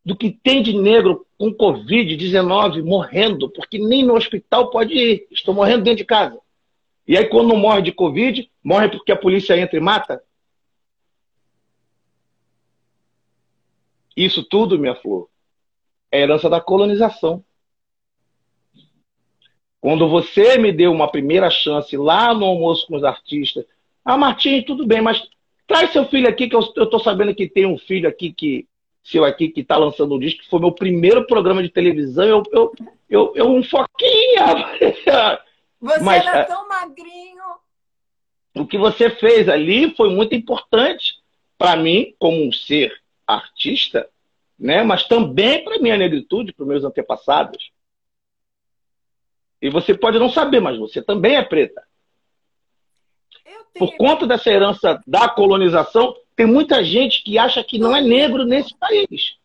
[0.04, 5.26] do que tem de negro com Covid-19 morrendo, porque nem no hospital pode ir.
[5.32, 6.38] Estou morrendo dentro de casa.
[7.06, 10.22] E aí, quando não morre de Covid, morre porque a polícia entra e mata?
[14.16, 15.28] Isso tudo, minha flor,
[16.10, 17.44] é herança da colonização.
[19.80, 23.64] Quando você me deu uma primeira chance lá no almoço com os artistas,
[24.04, 25.22] ah, Martins, tudo bem, mas
[25.66, 28.66] traz seu filho aqui, que eu estou sabendo que tem um filho aqui que
[29.04, 32.42] seu aqui que está lançando um disco, que foi meu primeiro programa de televisão, eu,
[32.50, 32.72] eu,
[33.08, 34.76] eu, eu um foquinha.
[35.80, 37.44] Você mas, era é, tão magrinho.
[38.54, 41.14] O que você fez ali foi muito importante
[41.58, 42.92] para mim, como um ser
[43.26, 44.08] artista,
[44.58, 44.82] né?
[44.82, 47.70] mas também para minha negritude, para os meus antepassados.
[49.60, 51.82] E você pode não saber, mas você também é preta.
[53.78, 58.44] Por conta dessa herança da colonização, tem muita gente que acha que não é negro
[58.44, 59.36] nesse país.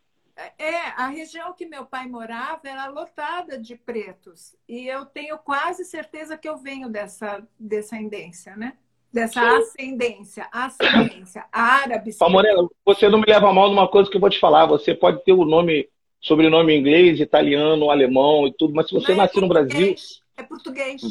[0.58, 4.56] É, a região que meu pai morava era lotada de pretos.
[4.68, 8.74] E eu tenho quase certeza que eu venho dessa descendência, né?
[9.12, 9.58] Dessa Sim.
[9.58, 12.12] ascendência, ascendência árabe.
[12.30, 14.66] Morena, você não me leva mal numa coisa que eu vou te falar.
[14.68, 15.90] Você pode ter o nome
[16.22, 19.96] sobrenome inglês, italiano, alemão e tudo, mas se você é nasceu no Brasil.
[20.38, 21.02] É português.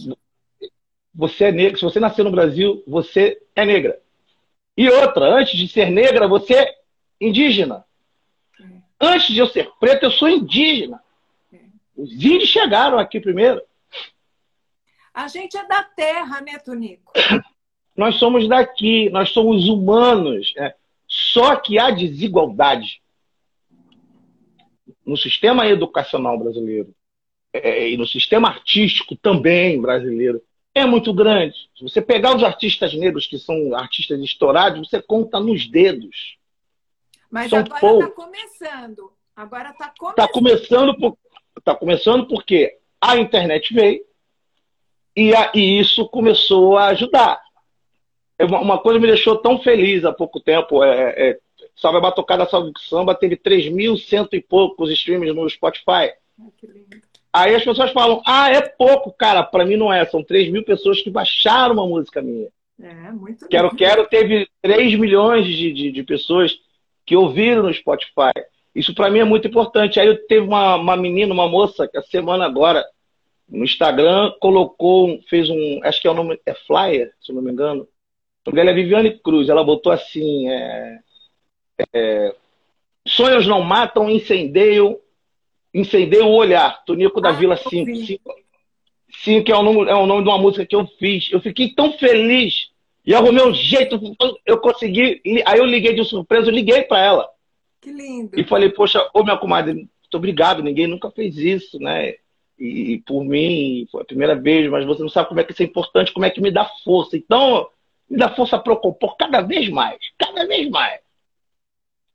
[1.14, 1.78] Você é negro.
[1.78, 4.00] Se você nasceu no Brasil, você é negra.
[4.76, 6.74] E outra, antes de ser negra, você é
[7.20, 7.84] indígena.
[9.00, 9.06] É.
[9.06, 11.02] Antes de eu ser preto, eu sou indígena.
[11.52, 11.58] É.
[11.96, 13.62] Os índios chegaram aqui primeiro.
[15.12, 17.12] A gente é da terra, né, Tonico?
[17.96, 20.54] Nós somos daqui, nós somos humanos.
[20.56, 20.74] É.
[21.06, 23.02] Só que há desigualdade
[25.04, 26.94] no sistema educacional brasileiro
[27.52, 30.40] é, e no sistema artístico também brasileiro
[30.74, 31.56] é muito grande.
[31.76, 36.38] Se você pegar os artistas negros que são artistas estourados, você conta nos dedos.
[37.30, 39.12] Mas são agora está começando.
[39.36, 40.18] Agora está começando.
[40.18, 41.18] Está começando, por,
[41.64, 44.04] tá começando porque a internet veio
[45.16, 47.40] e, a, e isso começou a ajudar.
[48.38, 50.82] É uma coisa me deixou tão feliz há pouco tempo.
[50.82, 51.38] É, é,
[51.76, 56.12] Salve a Batucada Salve Samba teve 3.100 e poucos streams no Spotify.
[57.32, 59.42] Aí as pessoas falam, ah, é pouco, cara.
[59.42, 60.04] Para mim não é.
[60.06, 62.48] São 3 mil pessoas que baixaram uma música minha.
[62.82, 63.76] É, muito Quero lindo.
[63.76, 66.58] Quero teve 3 milhões de, de, de, pessoas
[67.10, 68.30] que ouviram no Spotify.
[68.72, 69.98] Isso para mim é muito importante.
[69.98, 72.86] Aí teve uma, uma menina, uma moça, que a semana agora,
[73.48, 77.50] no Instagram, colocou, fez um, acho que é o nome, é Flyer, se não me
[77.50, 77.82] engano.
[77.82, 79.48] O nome dela é Viviane Cruz.
[79.48, 81.00] Ela botou assim, é,
[81.92, 82.32] é,
[83.04, 84.96] sonhos não matam, incendeiam,
[85.74, 86.84] incendeiam o olhar.
[86.84, 87.90] Tonico da ah, Vila 5.
[89.24, 91.28] 5 é o, nome, é o nome de uma música que eu fiz.
[91.32, 92.69] Eu fiquei tão feliz.
[93.04, 93.98] E arrumei um jeito,
[94.44, 95.22] eu consegui.
[95.46, 97.30] Aí eu liguei de surpresa, eu liguei para ela.
[97.80, 98.38] Que lindo.
[98.38, 102.14] E falei, poxa, ô minha comadre, muito obrigado, ninguém nunca fez isso, né?
[102.58, 105.52] E, e, por mim, foi a primeira vez, mas você não sabe como é que
[105.52, 107.16] isso é importante, como é que me dá força.
[107.16, 107.68] Então,
[108.08, 111.00] me dá força para compor cada vez mais, cada vez mais.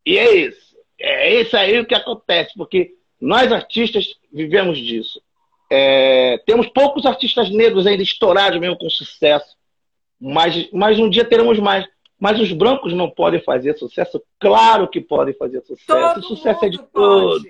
[0.05, 0.75] E é isso.
[0.99, 5.21] É isso aí o que acontece, porque nós artistas vivemos disso.
[5.69, 9.54] É, temos poucos artistas negros ainda estourados mesmo com sucesso,
[10.33, 11.88] mas, mas um dia teremos mais.
[12.19, 14.23] Mas os brancos não podem fazer sucesso?
[14.39, 15.85] Claro que podem fazer sucesso.
[15.85, 17.43] Todo o sucesso é de todos.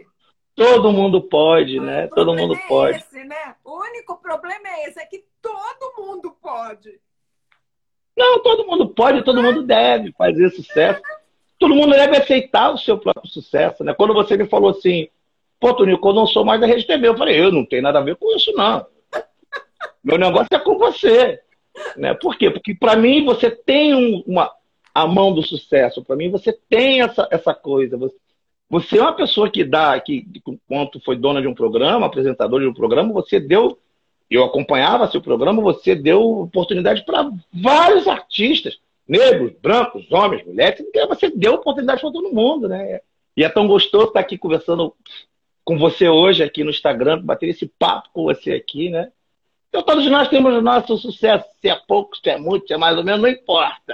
[0.56, 2.08] Todo mundo pode, né?
[2.08, 2.98] Todo mundo é pode.
[2.98, 3.56] Esse, né?
[3.64, 7.00] O único problema é esse, é que todo mundo pode.
[8.18, 11.02] Não, todo mundo pode, todo mundo deve fazer sucesso
[11.60, 13.94] todo mundo deve aceitar o seu próprio sucesso, né?
[13.94, 15.08] Quando você me falou assim,
[15.60, 18.00] pô, Tonico, eu não sou mais da Rede TV, eu falei, eu não tenho nada
[18.00, 18.86] a ver com isso, não.
[20.04, 21.42] Meu negócio é com você.
[21.98, 22.14] Né?
[22.14, 22.50] Por quê?
[22.50, 24.52] Porque para mim você tem um, uma,
[24.94, 27.98] a mão do sucesso, para mim você tem essa, essa coisa.
[27.98, 28.16] Você,
[28.70, 32.68] você é uma pessoa que dá, que enquanto foi dona de um programa, apresentador de
[32.68, 33.78] um programa, você deu,
[34.30, 41.30] eu acompanhava seu programa, você deu oportunidade para vários artistas negros, brancos, homens, mulheres, você
[41.30, 43.00] deu oportunidade para todo mundo, né?
[43.38, 44.96] E é tão gostoso estar aqui conversando
[45.64, 49.12] com você hoje aqui no Instagram, bater esse papo com você aqui, né?
[49.76, 52.78] Então todos nós temos o nosso sucesso, se é pouco, se é muito, se é
[52.78, 53.94] mais ou menos, não importa.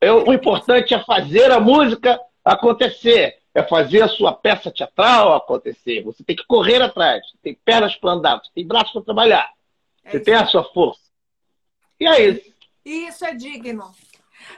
[0.00, 6.04] Eu, o importante é fazer a música acontecer, é fazer a sua peça teatral acontecer.
[6.04, 9.52] Você tem que correr atrás, você tem pernas para andar, você tem braços para trabalhar,
[10.04, 11.02] é você tem a sua força.
[11.98, 12.54] E é isso.
[12.84, 13.92] Isso é digno.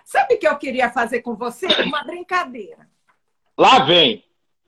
[0.05, 1.67] Sabe o que eu queria fazer com você?
[1.83, 2.87] Uma brincadeira.
[3.57, 4.23] Lá vem.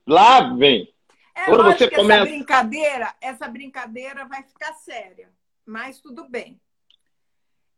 [0.06, 0.90] Lá vem.
[1.34, 2.22] É Quando você que começa...
[2.22, 5.28] essa brincadeira, essa brincadeira vai ficar séria,
[5.66, 6.60] mas tudo bem.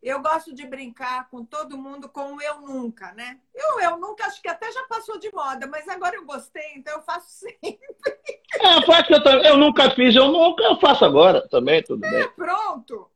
[0.03, 3.41] Eu gosto de brincar com todo mundo com o eu nunca, né?
[3.55, 6.95] Eu, eu nunca, acho que até já passou de moda, mas agora eu gostei, então
[6.95, 7.79] eu faço sempre.
[8.61, 12.11] É, faz que eu, eu nunca fiz, eu nunca, eu faço agora também, tudo é,
[12.11, 12.31] bem.
[12.33, 13.11] Pronto.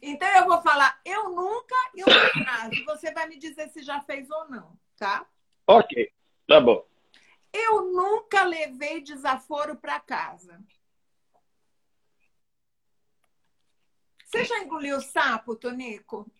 [0.00, 2.84] Então eu vou falar eu nunca e uma frase.
[2.84, 5.26] Você vai me dizer se já fez ou não, tá?
[5.66, 6.10] Ok,
[6.46, 6.84] tá bom.
[7.52, 10.60] Eu nunca levei desaforo para casa.
[14.28, 16.30] Você já engoliu sapo, Tonico?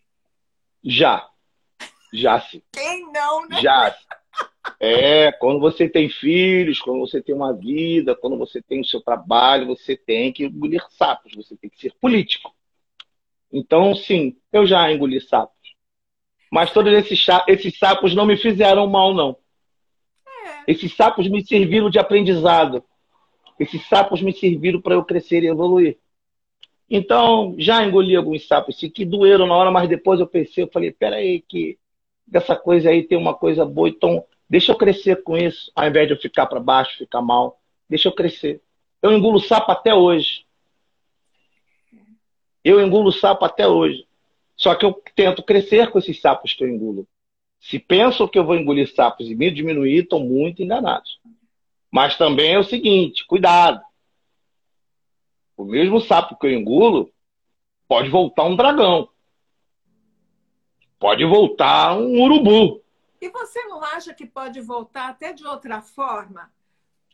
[0.84, 1.26] Já.
[2.12, 2.62] Já sim.
[2.70, 3.62] Quem não, né?
[3.62, 3.96] Já.
[4.78, 9.00] É, quando você tem filhos, quando você tem uma vida, quando você tem o seu
[9.00, 12.54] trabalho, você tem que engolir sapos, você tem que ser político.
[13.50, 15.56] Então, sim, eu já engoli sapos.
[16.52, 19.38] Mas todos esses, esses sapos não me fizeram mal, não.
[20.26, 20.70] É.
[20.72, 22.84] Esses sapos me serviram de aprendizado.
[23.58, 25.98] Esses sapos me serviram para eu crescer e evoluir.
[26.90, 30.90] Então, já engoli alguns sapos que doeram na hora, mas depois eu pensei, eu falei,
[30.90, 31.78] peraí, que
[32.26, 36.06] dessa coisa aí tem uma coisa boa, então deixa eu crescer com isso, ao invés
[36.06, 37.60] de eu ficar para baixo, ficar mal.
[37.88, 38.62] Deixa eu crescer.
[39.02, 40.44] Eu engulo sapo até hoje.
[42.64, 44.06] Eu engulo sapo até hoje.
[44.56, 47.06] Só que eu tento crescer com esses sapos que eu engulo.
[47.60, 51.18] Se pensam que eu vou engolir sapos e me diminuir, estão muito enganados.
[51.90, 53.80] Mas também é o seguinte, cuidado.
[55.58, 57.12] O mesmo sapo que eu engulo
[57.88, 59.08] pode voltar um dragão.
[61.00, 62.80] Pode voltar um urubu.
[63.20, 66.48] E você não acha que pode voltar até de outra forma?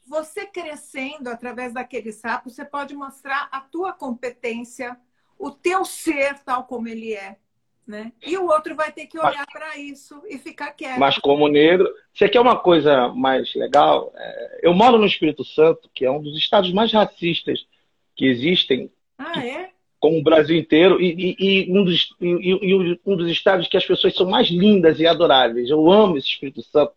[0.06, 4.94] Você crescendo através daquele sapo, você pode mostrar a tua competência,
[5.38, 7.38] o teu ser tal como ele é.
[7.86, 8.12] Né?
[8.26, 10.98] E o outro vai ter que olhar para isso e ficar quieto.
[10.98, 14.12] Mas como negro, você quer uma coisa mais legal?
[14.14, 17.66] É, eu moro no Espírito Santo, que é um dos estados mais racistas
[18.16, 18.90] que existem.
[19.18, 19.70] Ah, é?
[20.00, 23.86] Com o Brasil inteiro, e, e, e, um dos, e, um dos estados que as
[23.86, 25.70] pessoas são mais lindas e adoráveis.
[25.70, 26.92] Eu amo esse Espírito Santo.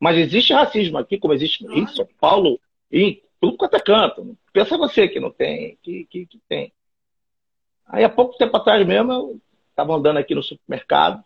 [0.00, 2.58] Mas existe racismo aqui, como existe em São Paulo,
[2.90, 4.36] e tudo quanto é canto.
[4.52, 6.72] Pensa você que não tem, que, que, que tem.
[7.86, 11.22] Aí há pouco tempo atrás mesmo, eu estava andando aqui no supermercado,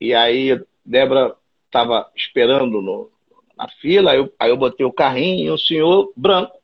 [0.00, 3.10] e aí Débora estava esperando no,
[3.56, 6.61] na fila, aí eu, aí eu botei o carrinho e um senhor branco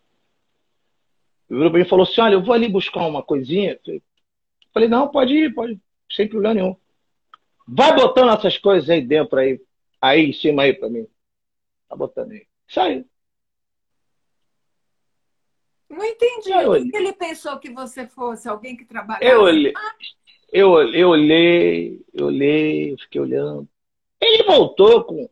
[1.49, 3.79] virou para mim e falou assim: Olha, eu vou ali buscar uma coisinha.
[3.87, 4.03] Eu
[4.73, 5.81] falei: Não, pode ir, pode ir,
[6.11, 6.77] sem problema nenhum.
[7.67, 9.61] Vai botando essas coisas aí dentro, aí,
[10.01, 11.07] aí em cima aí para mim.
[11.89, 12.47] Tá botando aí.
[12.69, 13.05] Saiu.
[15.89, 16.53] Não entendi.
[16.53, 18.49] O que ele pensou que você fosse?
[18.49, 19.25] Alguém que trabalhava?
[19.25, 19.73] Eu olhei,
[20.53, 23.69] eu, eu olhei, eu olhei, eu fiquei olhando.
[24.21, 25.29] Ele voltou com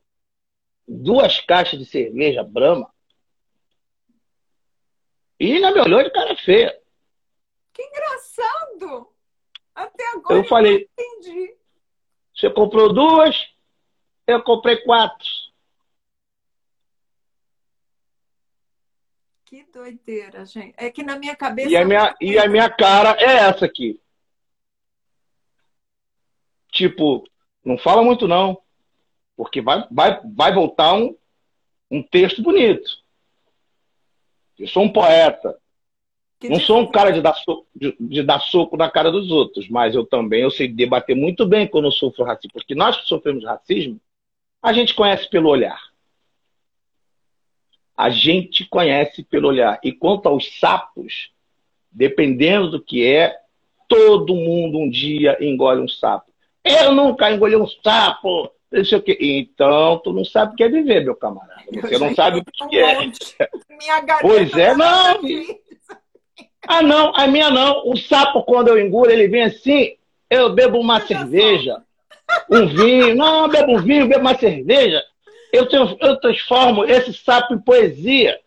[0.86, 2.90] duas caixas de cerveja Brahma.
[5.46, 6.76] E ainda me olhou de cara feia.
[7.72, 9.14] Que engraçado!
[9.72, 11.54] Até agora eu falei, não entendi.
[12.34, 13.36] Você comprou duas,
[14.26, 15.24] eu comprei quatro.
[19.44, 20.74] Que doideira, gente.
[20.76, 21.68] É que na minha cabeça.
[21.68, 24.00] E a minha, e a minha cara é essa aqui.
[26.72, 27.24] Tipo,
[27.64, 28.60] não fala muito não.
[29.36, 31.16] Porque vai, vai, vai voltar um,
[31.88, 33.05] um texto bonito.
[34.58, 35.56] Eu sou um poeta.
[36.38, 39.30] Que não sou um cara de dar, soco, de, de, dar soco na cara dos
[39.30, 42.52] outros, mas eu também eu sei debater muito bem quando eu sofro racismo.
[42.52, 43.98] Porque nós que sofremos racismo,
[44.62, 45.80] a gente conhece pelo olhar
[47.96, 49.80] a gente conhece pelo olhar.
[49.82, 51.30] E quanto aos sapos,
[51.90, 53.34] dependendo do que é,
[53.88, 56.30] todo mundo um dia engole um sapo.
[56.62, 58.50] Eu nunca engoli um sapo.
[58.70, 59.16] Não sei o quê.
[59.20, 61.62] Então, tu não sabe o que é viver, meu camarada.
[61.72, 63.10] Você não sabe o que é.
[64.20, 65.20] pois é, não.
[66.66, 67.88] Ah, não, a minha não.
[67.88, 69.96] O sapo, quando eu engulo, ele vem assim,
[70.28, 71.80] eu bebo uma cerveja,
[72.50, 73.14] um vinho.
[73.14, 75.02] Não, eu bebo um vinho, bebo uma cerveja.
[75.52, 78.38] Eu, tenho, eu transformo esse sapo em poesia.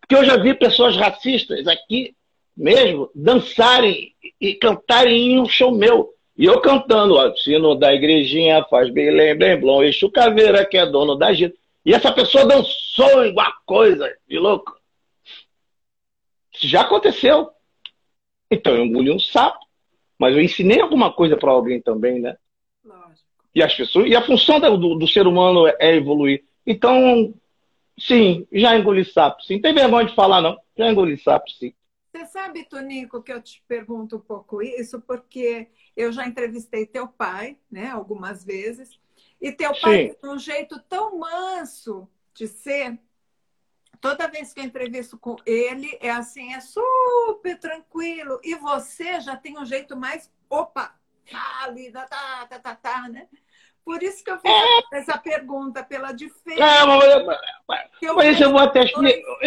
[0.00, 2.14] Porque eu já vi pessoas racistas aqui
[2.56, 6.10] mesmo dançarem e cantarem em um show meu.
[6.42, 10.84] E eu cantando, ó, sino da igrejinha faz bem, bem, blom, Exu Caveira, que é
[10.84, 11.56] dono da gente.
[11.86, 14.76] E essa pessoa dançou igual coisa de louco.
[16.52, 17.48] Isso já aconteceu.
[18.50, 19.64] Então eu engoli um sapo,
[20.18, 22.36] mas eu ensinei alguma coisa para alguém também, né?
[22.84, 23.22] Lógico.
[23.54, 26.42] E as pessoas, e a função do, do ser humano é evoluir.
[26.66, 27.32] Então,
[27.96, 29.60] sim, já engoli sapo, sim.
[29.60, 30.58] Tem vergonha de falar, não.
[30.76, 31.72] Já engoli sapo, sim.
[32.12, 37.08] Você sabe, Tonico, que eu te pergunto um pouco isso, porque eu já entrevistei teu
[37.08, 39.00] pai, né, algumas vezes,
[39.40, 40.14] e teu pai Sim.
[40.20, 43.00] tem um jeito tão manso de ser.
[43.98, 48.38] Toda vez que eu entrevisto com ele, é assim, é super tranquilo.
[48.42, 50.94] E você já tem um jeito mais, opa,
[51.30, 51.72] tá,
[52.08, 53.26] tá, tá, tá, tá, né?
[53.84, 54.98] Por isso que eu fiz é.
[54.98, 56.86] essa pergunta, pela diferença.
[56.86, 57.14] Não, mas,
[58.00, 58.84] eu, mas eu, vou até,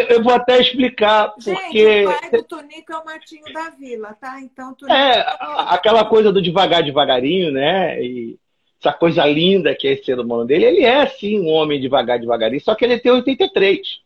[0.09, 1.33] eu vou até explicar.
[1.39, 2.05] Gente, porque...
[2.05, 4.41] o pai do Tonico é o Martinho da Vila, tá?
[4.41, 4.95] Então, Tonico...
[4.95, 5.25] É, é
[5.67, 8.03] aquela coisa do devagar, devagarinho, né?
[8.03, 8.38] E
[8.79, 12.19] essa coisa linda que é esse ser humano dele, ele é sim um homem devagar,
[12.19, 14.01] devagarinho, só que ele tem 83.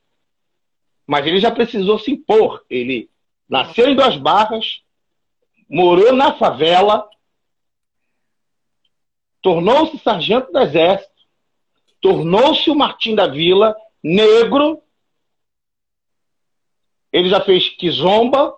[1.08, 2.64] Mas ele já precisou se impor.
[2.70, 3.10] Ele
[3.50, 4.82] nasceu em Duas Barras,
[5.68, 7.10] morou na favela,
[9.42, 11.10] tornou-se sargento do exército,
[12.02, 14.82] tornou-se o Martim da Vila, negro.
[17.12, 18.56] Ele já fez Kizomba,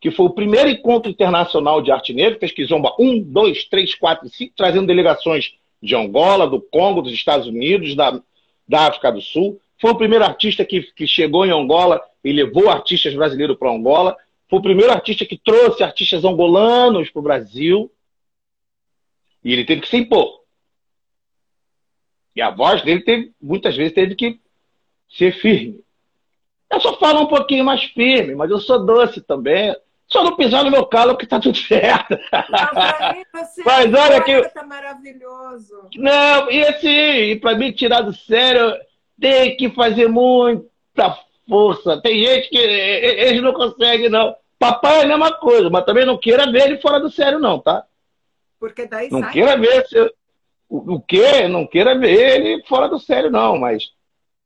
[0.00, 4.26] que foi o primeiro encontro internacional de arte negra, fez Kizomba 1, 2, 3, 4
[4.26, 8.20] e 5, trazendo delegações de Angola, do Congo, dos Estados Unidos, da,
[8.68, 9.60] da África do Sul.
[9.80, 14.16] Foi o primeiro artista que, que chegou em Angola e levou artistas brasileiros para Angola.
[14.48, 17.90] Foi o primeiro artista que trouxe artistas angolanos para o Brasil.
[19.46, 20.40] E ele teve que se impor.
[22.34, 24.40] E a voz dele teve, muitas vezes teve que
[25.08, 25.84] ser firme.
[26.68, 29.72] Eu só falo um pouquinho mais firme, mas eu sou doce também.
[30.08, 32.18] Só não pisar no meu calo que tá tudo certo.
[32.32, 35.90] Não, mas olha que tá maravilhoso.
[35.94, 38.76] Não, e assim, e para mim tirar do sério,
[39.20, 41.16] tem que fazer muita
[41.48, 42.02] força.
[42.02, 44.34] Tem gente que eles não conseguem não.
[44.58, 47.60] Papai é a mesma coisa, mas também não queira ver ele fora do sério não,
[47.60, 47.84] tá?
[48.58, 49.32] Porque daí não sai...
[49.32, 49.98] queira ver se...
[50.68, 51.46] o, o quê?
[51.48, 53.92] Não queira ver ele fora do sério, não, mas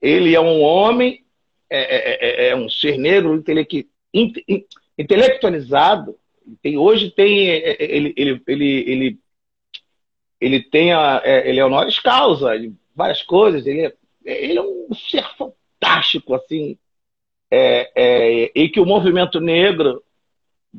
[0.01, 1.25] ele é um homem,
[1.69, 3.67] é, é, é, é um ser negro intele...
[4.99, 6.17] intelectualizado.
[6.63, 9.19] Tem, hoje tem ele, ele, ele, ele,
[10.41, 12.51] ele tem a, ele é honoris causa,
[12.95, 13.67] várias coisas.
[13.67, 13.95] Ele é,
[14.25, 16.77] ele é um ser fantástico, assim,
[17.51, 20.03] é, é, e que o movimento negro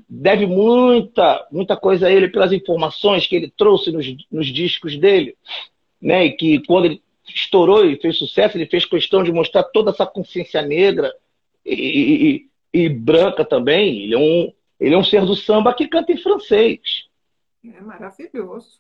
[0.10, 5.36] deve muita, muita coisa a ele pelas informações que ele trouxe nos, nos discos dele,
[6.02, 6.26] né?
[6.26, 10.06] E que quando ele estourou e fez sucesso, ele fez questão de mostrar toda essa
[10.06, 11.14] consciência negra
[11.66, 14.04] e, e, e branca também.
[14.04, 16.80] Ele é, um, ele é um ser do samba que canta em francês.
[17.64, 18.80] É maravilhoso.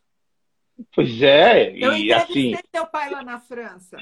[0.95, 2.55] Pois é, eu e assim.
[2.71, 3.97] teu pai lá na França.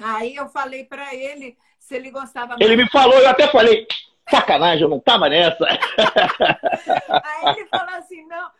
[0.00, 2.56] Aí eu falei para ele se ele gostava.
[2.60, 3.86] Ele me falou, eu até falei,
[4.32, 5.64] Sacanagem, eu não tava nessa.
[5.68, 5.78] Aí
[7.58, 8.50] ele falou assim: não.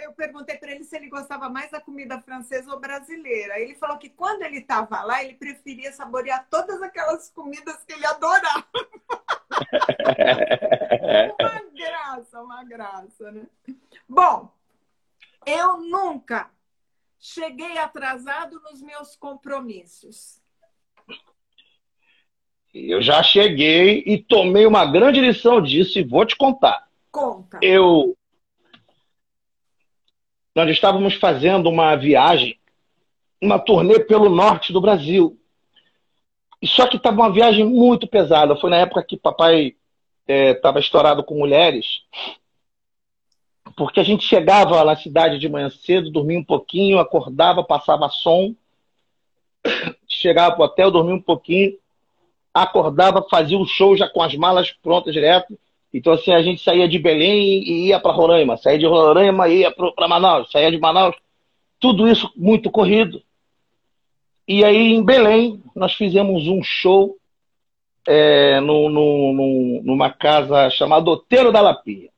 [0.00, 3.58] Eu perguntei para ele se ele gostava mais da comida francesa ou brasileira.
[3.58, 8.06] Ele falou que quando ele estava lá, ele preferia saborear todas aquelas comidas que ele
[8.06, 8.64] adorava.
[11.40, 13.46] uma graça, uma graça, né?
[14.08, 14.54] Bom,
[15.44, 16.48] eu nunca
[17.18, 20.41] cheguei atrasado nos meus compromissos.
[22.72, 26.86] Eu já cheguei e tomei uma grande lição disso e vou te contar.
[27.10, 27.58] Conta.
[27.60, 28.16] Eu.
[30.54, 32.58] Nós estávamos fazendo uma viagem,
[33.40, 35.38] uma turnê pelo norte do Brasil.
[36.64, 38.56] Só que estava uma viagem muito pesada.
[38.56, 39.74] Foi na época que papai
[40.26, 42.02] estava é, estourado com mulheres.
[43.76, 48.54] Porque a gente chegava na cidade de manhã cedo, dormia um pouquinho, acordava, passava som,
[50.06, 51.76] chegava para o hotel, dormia um pouquinho,
[52.52, 55.58] acordava, fazia o show já com as malas prontas direto.
[55.92, 59.60] Então, assim, a gente saía de Belém e ia para Roraima, saía de Roraima e
[59.60, 61.16] ia para Manaus, saía de Manaus.
[61.78, 63.22] Tudo isso muito corrido.
[64.46, 67.16] E aí, em Belém, nós fizemos um show
[68.06, 72.10] é, no, no, no, numa casa chamada Oteiro da Lapia.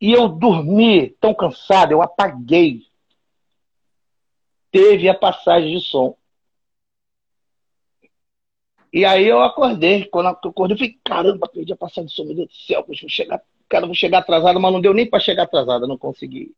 [0.00, 2.82] E eu dormi tão cansado, eu apaguei.
[4.70, 6.16] Teve a passagem de som.
[8.92, 10.04] E aí eu acordei.
[10.06, 12.84] Quando eu acordei, eu falei, caramba, perdi a passagem de som, meu Deus do céu,
[12.86, 16.52] vou chegar, cara, vou chegar atrasado, mas não deu nem para chegar atrasado, não consegui.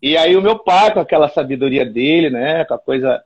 [0.00, 3.22] E aí o meu pai, com aquela sabedoria dele, né, com a coisa,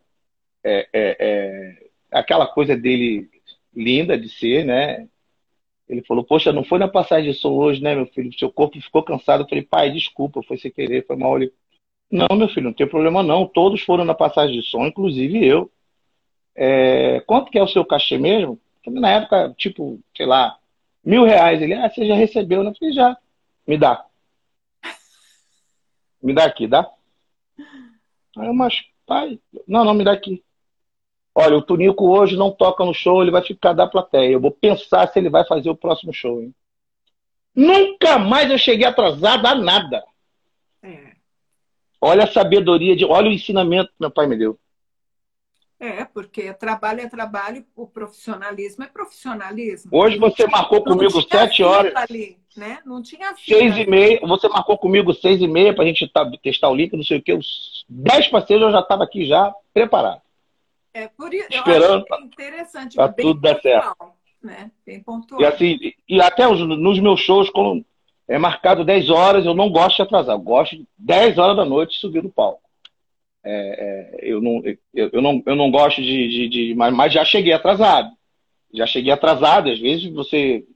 [0.65, 3.29] é, é, é, aquela coisa dele
[3.75, 5.07] linda de ser, né,
[5.89, 8.37] ele falou, poxa, não foi na passagem de som hoje, né, meu filho?
[8.39, 9.43] Seu corpo ficou cansado.
[9.43, 11.37] Eu falei, pai, desculpa, foi sem querer, foi mal.
[11.41, 11.51] Ele,
[12.11, 13.47] Não, meu filho, não tem problema não.
[13.47, 15.71] Todos foram na passagem de som, inclusive eu.
[16.61, 18.59] É, quanto que é o seu cachê mesmo?
[18.85, 20.59] Na época, tipo, sei lá,
[21.05, 21.63] mil reais.
[21.63, 22.65] Ele, ah, você já recebeu?
[22.65, 23.17] Eu falei, já.
[23.65, 24.05] Me dá.
[26.21, 26.91] Me dá aqui, dá?
[28.37, 28.75] Aí eu, mas,
[29.07, 29.39] pai,
[29.69, 30.43] não, não, me dá aqui.
[31.33, 34.33] Olha, o Tunico hoje não toca no show, ele vai ficar da plateia.
[34.33, 36.53] Eu vou pensar se ele vai fazer o próximo show, hein?
[37.55, 40.05] Nunca mais eu cheguei atrasado a nada.
[40.83, 41.13] É.
[42.01, 44.59] Olha a sabedoria, de, olha o ensinamento que meu pai me deu.
[45.81, 49.91] É, porque trabalho é trabalho, o profissionalismo é profissionalismo.
[49.95, 51.95] Hoje você marcou comigo sete horas.
[51.95, 52.81] Ali, né?
[52.85, 53.61] Não tinha fila.
[53.61, 56.11] Seis e meia, você marcou comigo seis e meia para a gente
[56.43, 57.33] testar o link, não sei o quê.
[57.33, 60.21] Os dez parceiros eu já estava aqui já preparado.
[60.93, 61.47] É por isso.
[61.49, 62.97] Esperando eu acho interessante.
[62.97, 63.95] Para tudo dar certo.
[64.43, 64.73] Né?
[64.85, 65.41] Bem pontual.
[65.41, 67.85] E, assim, e até os, nos meus shows, quando
[68.27, 70.35] é marcado 10 horas, eu não gosto de atrasar.
[70.35, 72.68] Eu gosto de 10 horas da noite subir no palco.
[73.51, 76.29] É, é, eu, não, eu, eu, não, eu não gosto de.
[76.29, 78.11] de, de mas, mas, já cheguei atrasado.
[78.75, 79.71] Já cheguei atrasado.
[79.71, 80.67] Às vezes você.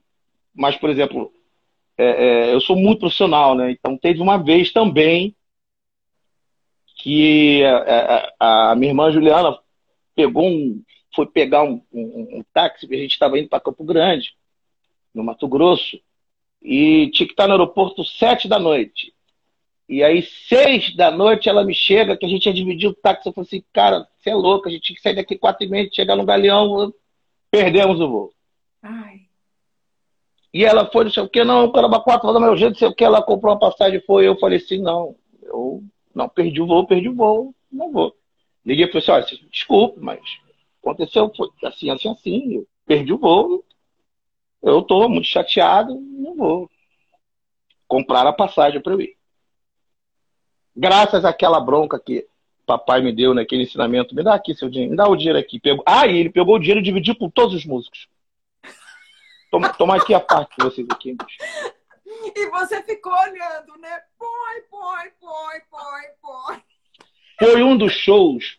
[0.54, 1.30] Mas, por exemplo,
[1.98, 3.70] é, é, eu sou muito profissional, né?
[3.70, 5.36] Então teve uma vez também
[6.96, 9.58] que a, a, a minha irmã Juliana
[10.14, 10.82] pegou um,
[11.14, 14.34] foi pegar um, um, um táxi, a gente estava indo para Campo Grande,
[15.14, 16.00] no Mato Grosso,
[16.62, 19.12] e tinha que estar no aeroporto sete da noite.
[19.92, 23.28] E aí, seis da noite, ela me chega, que a gente ia dividir o táxi.
[23.28, 25.68] Eu falei assim, cara, você é louco, a gente tinha que sair daqui quatro e
[25.68, 26.94] meia, chegar no Galeão,
[27.50, 28.32] perdemos o voo.
[28.82, 29.26] Ai.
[30.50, 32.78] E ela foi, não sei o que, não, o caramba, quatro do meu jeito, não
[32.78, 35.84] sei o que, ela comprou uma passagem, foi, eu falei assim, não, eu
[36.14, 38.16] não perdi o voo, perdi o voo, não vou.
[38.64, 40.20] Liguei e falei assim, olha, desculpe, mas
[40.82, 43.62] aconteceu foi assim, assim, assim, eu perdi o voo,
[44.62, 46.70] eu estou muito chateado, não vou
[47.86, 49.20] comprar a passagem para eu ir.
[50.74, 52.26] Graças àquela bronca que
[52.66, 55.60] papai me deu naquele ensinamento, me dá aqui seu dinheiro, me dá o dinheiro aqui.
[55.60, 55.82] Pegou...
[55.86, 58.08] Ah, e ele pegou o dinheiro e dividiu com todos os músicos.
[59.50, 61.14] Toma, toma aqui a parte de vocês aqui.
[62.34, 64.00] E você ficou olhando, né?
[64.18, 66.62] Põe, põe, põe, põe, põe.
[67.38, 68.58] Foi um dos shows,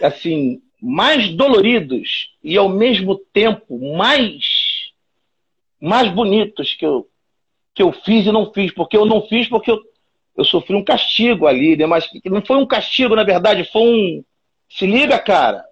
[0.00, 4.92] assim, mais doloridos e ao mesmo tempo mais
[5.80, 7.08] mais bonitos que eu
[7.74, 9.80] que eu fiz e não fiz, porque eu não fiz porque eu,
[10.36, 11.86] eu sofri um castigo ali, né?
[11.86, 14.24] mas não foi um castigo, na verdade, foi um
[14.68, 15.64] se liga, cara.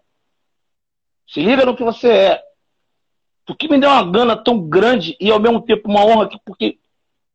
[1.26, 2.42] Se liga no que você é.
[3.46, 6.78] Porque me deu uma gana tão grande e ao mesmo tempo uma honra, porque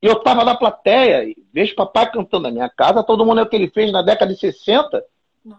[0.02, 3.50] eu tava na plateia e vejo papai cantando na minha casa, todo mundo é o
[3.50, 5.04] que ele fez na década de 60,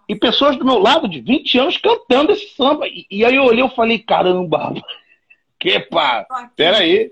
[0.08, 2.86] e pessoas do meu lado de 20 anos cantando esse samba.
[2.86, 4.72] E, e aí eu olhei e falei, caramba,
[5.58, 7.10] que pá, peraí.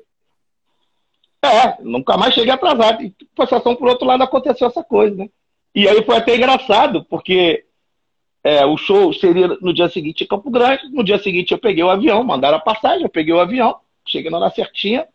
[1.47, 3.03] É, nunca mais cheguei atrasado.
[3.03, 5.29] E passação por outro lado aconteceu essa coisa, né?
[5.75, 7.65] E aí foi até engraçado, porque
[8.43, 10.89] é, o show seria no dia seguinte em Campo Grande.
[10.91, 13.77] No dia seguinte eu peguei o avião, mandaram a passagem, eu peguei o avião,
[14.07, 15.07] cheguei na hora certinha.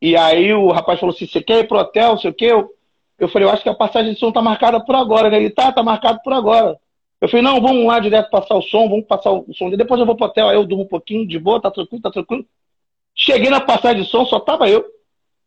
[0.00, 2.46] E aí o rapaz falou assim: você quer ir pro hotel, sei o quê?
[2.46, 2.70] Eu,
[3.18, 5.36] eu falei, eu acho que a passagem de som tá marcada por agora, né?
[5.38, 6.76] Ele tá, tá marcado por agora.
[7.20, 9.70] Eu falei, não, vamos lá direto passar o som, vamos passar o som.
[9.70, 12.10] Depois eu vou pro hotel, aí eu durmo um pouquinho, de boa, tá tranquilo, tá
[12.10, 12.44] tranquilo.
[13.14, 14.84] Cheguei na passagem de som, só tava eu.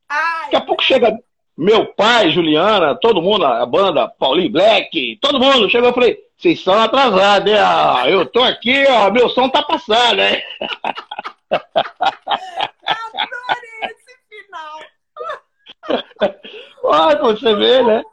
[0.07, 1.17] Ai, Daqui a pouco chega
[1.57, 5.69] meu pai, Juliana, todo mundo, a banda, Paulinho Black, todo mundo.
[5.69, 7.59] Chegou, eu falei, vocês são atrasados, né?
[7.59, 10.43] Ah, eu tô aqui, ó, meu som tá passando, né?
[11.49, 11.63] Adorei
[13.83, 14.79] esse final.
[16.83, 18.03] Olha, você vê, né?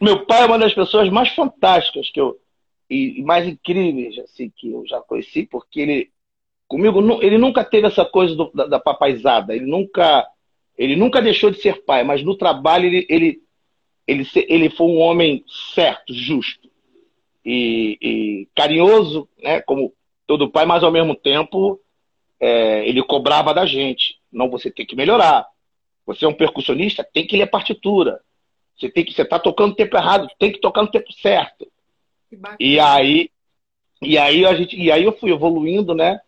[0.00, 2.38] Meu pai é uma das pessoas mais fantásticas que eu
[2.88, 6.12] e mais incríveis assim que eu já conheci, porque ele
[6.68, 10.26] comigo ele nunca teve essa coisa do, da, da papaizada, ele nunca
[10.76, 13.42] ele nunca deixou de ser pai, mas no trabalho ele ele
[14.06, 15.44] ele, ele foi um homem
[15.74, 16.66] certo, justo
[17.46, 19.60] e, e carinhoso, né?
[19.60, 19.94] Como
[20.26, 21.80] todo pai, mas ao mesmo tempo
[22.40, 24.20] é, ele cobrava da gente.
[24.32, 25.46] Não, você tem que melhorar.
[26.04, 28.20] Você é um percussionista, tem que ler partitura.
[28.76, 31.70] Você tem que você está tocando no tempo errado, tem que tocar no tempo certo.
[32.58, 33.30] E aí,
[34.02, 36.20] e aí a gente, e aí eu fui evoluindo, né?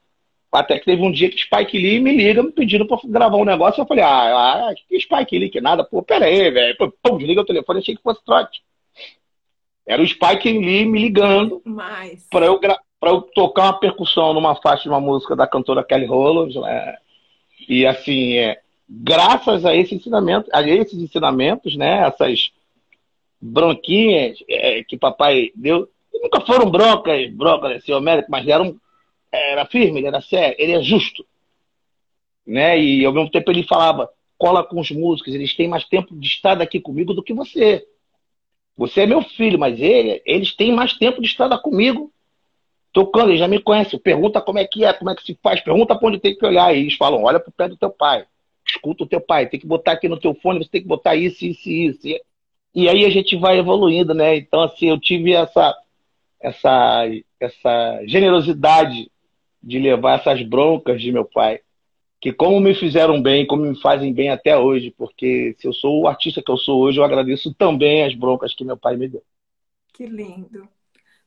[0.51, 3.45] Até que teve um dia que Spike Lee me liga me pedindo para gravar um
[3.45, 3.81] negócio.
[3.83, 5.85] Eu falei, ah, que Spike Lee, que nada.
[5.85, 6.77] Pô, pera aí, velho.
[7.03, 8.63] Pum, desliga o telefone, achei que fosse trote.
[9.87, 11.63] Era o Spike Lee me ligando
[12.31, 12.61] para eu,
[13.03, 16.59] eu tocar uma percussão numa faixa de uma música da cantora Kelly Rowland.
[16.59, 16.97] Né?
[17.69, 22.51] E assim, é, graças a esse ensinamento, a esses ensinamentos, né, essas
[23.41, 25.89] bronquinhas é, que papai deu,
[26.23, 28.77] nunca foram broncas, broncas assim, homéricas, mas eram,
[29.33, 31.25] era firme, ele era sério, ele é justo.
[32.47, 32.81] Né?
[32.81, 36.27] E ao mesmo tempo ele falava, cola com os músicos, eles têm mais tempo de
[36.27, 37.87] estar aqui comigo do que você.
[38.77, 42.13] Você é meu filho, mas ele, eles têm mais tempo de estar comigo,
[42.93, 43.99] tocando, eles já me conhecem.
[43.99, 46.47] Pergunta como é que é, como é que se faz, pergunta para onde tem que
[46.47, 46.75] olhar.
[46.75, 48.25] E eles falam: olha para o pé do teu pai,
[48.65, 51.17] escuta o teu pai, tem que botar aqui no teu fone, você tem que botar
[51.17, 52.07] isso, isso e isso.
[52.75, 54.37] E aí a gente vai evoluindo, né?
[54.37, 55.77] Então, assim, eu tive essa,
[56.41, 57.05] essa,
[57.41, 59.11] essa generosidade
[59.63, 61.61] de levar essas broncas de meu pai,
[62.21, 66.03] que como me fizeram bem, como me fazem bem até hoje, porque se eu sou
[66.03, 69.09] o artista que eu sou hoje, eu agradeço também as broncas que meu pai me
[69.09, 69.23] deu.
[69.93, 70.69] Que lindo.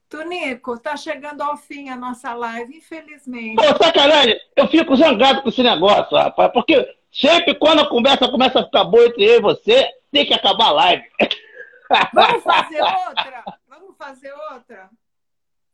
[0.09, 3.55] Tunico, tá chegando ao fim a nossa live, infelizmente.
[3.55, 4.37] Pô, sacanagem!
[4.57, 8.83] Eu fico zangado com esse negócio, rapaz, porque sempre quando a conversa começa a ficar
[8.83, 11.03] boa entre eu e você, tem que acabar a live.
[12.13, 13.43] Vamos fazer outra?
[13.69, 14.89] Vamos fazer outra?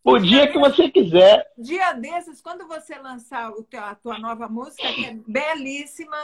[0.08, 1.46] O dia que você quiser.
[1.58, 6.16] Dia desses, quando você lançar a tua nova música, que é belíssima,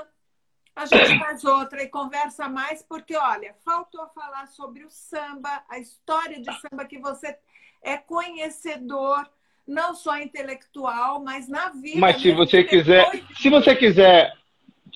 [0.73, 5.79] a gente faz outra e conversa mais, porque, olha, faltou falar sobre o samba, a
[5.79, 7.37] história de samba que você
[7.83, 9.29] é conhecedor,
[9.67, 11.99] não só intelectual, mas na vida.
[11.99, 14.31] Mas se você quiser, se você quiser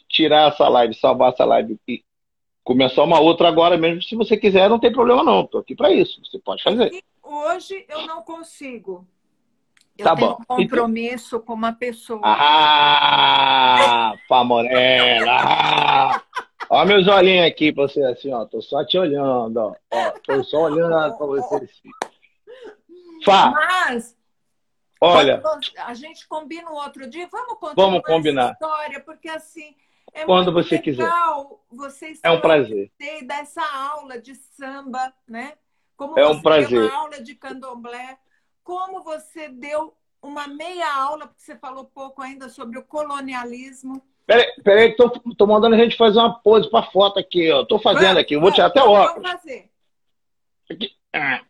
[0.07, 2.05] tirar essa live, salvar essa live e
[2.63, 5.41] começar uma outra agora mesmo, se você quiser, não tem problema não.
[5.41, 6.21] Estou aqui para isso.
[6.23, 6.89] Você pode fazer.
[6.93, 9.07] E hoje eu não consigo.
[9.97, 10.37] Eu tá tenho bom.
[10.41, 11.45] um compromisso então...
[11.45, 12.21] com uma pessoa.
[12.23, 15.37] Ah, Pamorela!
[15.39, 16.21] Ah,
[16.69, 18.45] ó meus olhinhos aqui pra você, assim, ó.
[18.45, 19.75] Tô só te olhando, ó.
[19.91, 21.55] ó tô só olhando pra você.
[21.55, 21.89] Assim.
[23.25, 23.51] Fá.
[23.51, 24.15] Mas,
[25.01, 25.41] olha,
[25.85, 27.27] a gente combina um outro dia.
[27.31, 28.51] Vamos contar vamos combinar.
[28.53, 29.75] história, porque assim...
[30.13, 31.89] É Quando você legal quiser.
[31.89, 32.91] Vocês é um prazer.
[33.25, 35.53] dessa aula de samba, né?
[35.97, 36.79] Como é um prazer.
[36.79, 38.19] uma aula de candomblé,
[38.63, 44.01] como você deu uma meia aula, porque você falou pouco ainda sobre o colonialismo.
[44.25, 47.79] Peraí, peraí tô, tô mandando a gente fazer uma pose para foto aqui, eu tô
[47.79, 49.23] fazendo aqui, eu vou tirar até o óculos.
[49.23, 49.71] Vamos fazer.
[50.69, 50.91] Aqui.
[51.13, 51.41] Ah.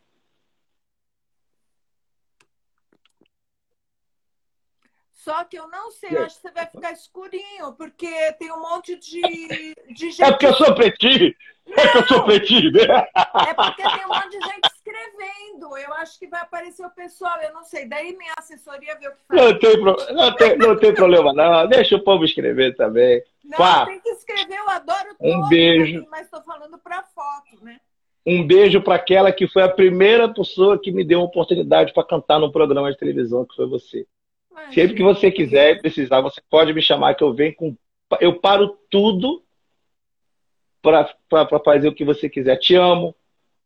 [5.28, 8.08] Só que eu não sei, eu acho que você vai ficar escurinho, porque
[8.40, 10.24] tem um monte de, de gente.
[10.24, 11.36] É porque eu sou pretinho!
[11.76, 12.84] É que eu sou pretinho, né?
[13.46, 15.78] É porque tem um monte de gente escrevendo.
[15.78, 17.90] Eu acho que vai aparecer o pessoal, eu não sei.
[17.90, 19.42] Daí minha assessoria vê o que faz.
[19.42, 20.14] Não tem, pro...
[20.14, 21.68] não tem, não tem problema, não.
[21.68, 23.22] Deixa o povo escrever também.
[23.44, 23.86] Não, Pá.
[23.86, 25.98] tem que escrever, eu adoro Um beijo.
[25.98, 27.82] Aqui, mas estou falando para foto, né?
[28.26, 32.08] Um beijo para aquela que foi a primeira pessoa que me deu uma oportunidade para
[32.08, 34.08] cantar num programa de televisão, que foi você.
[34.74, 37.76] Sempre que você quiser e precisar, você pode me chamar que eu venho com.
[38.20, 39.44] Eu paro tudo
[40.82, 41.10] para
[41.64, 42.58] fazer o que você quiser.
[42.58, 43.16] Te amo.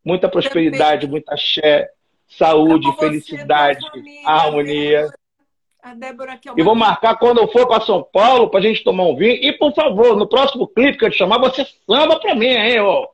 [0.04, 1.92] Muita prosperidade, muita axé,
[2.28, 5.14] saúde, você, felicidade, família, harmonia.
[5.82, 8.64] A Débora aqui é E vou marcar quando eu for para São Paulo para a
[8.64, 9.34] gente tomar um vinho.
[9.34, 12.80] E, por favor, no próximo clipe que eu te chamar, você samba para mim, hein,
[12.82, 13.08] ô?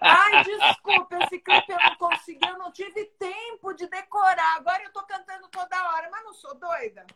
[0.00, 4.56] Ai, desculpa, esse clipe eu não consegui, eu não tive tempo de decorar.
[4.56, 7.06] Agora eu tô cantando toda hora, mas não sou doida.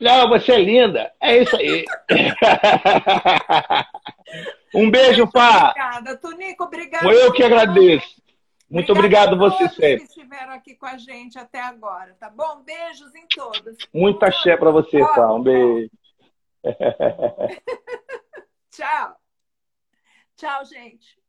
[0.00, 1.12] Não, você é linda.
[1.20, 1.84] É isso aí.
[4.74, 5.70] um beijo, Pá.
[5.70, 7.06] Obrigada, Tonico, obrigada.
[7.06, 8.20] Eu que agradeço.
[8.68, 9.98] Muito obrigado você sempre.
[9.98, 12.62] que estiveram aqui com a gente até agora, tá bom?
[12.62, 13.76] Beijos em todos.
[13.92, 15.32] Muita axé para você, Pá.
[15.32, 15.90] Um beijo.
[18.72, 19.16] Tchau.
[20.36, 21.22] Tchau, gente.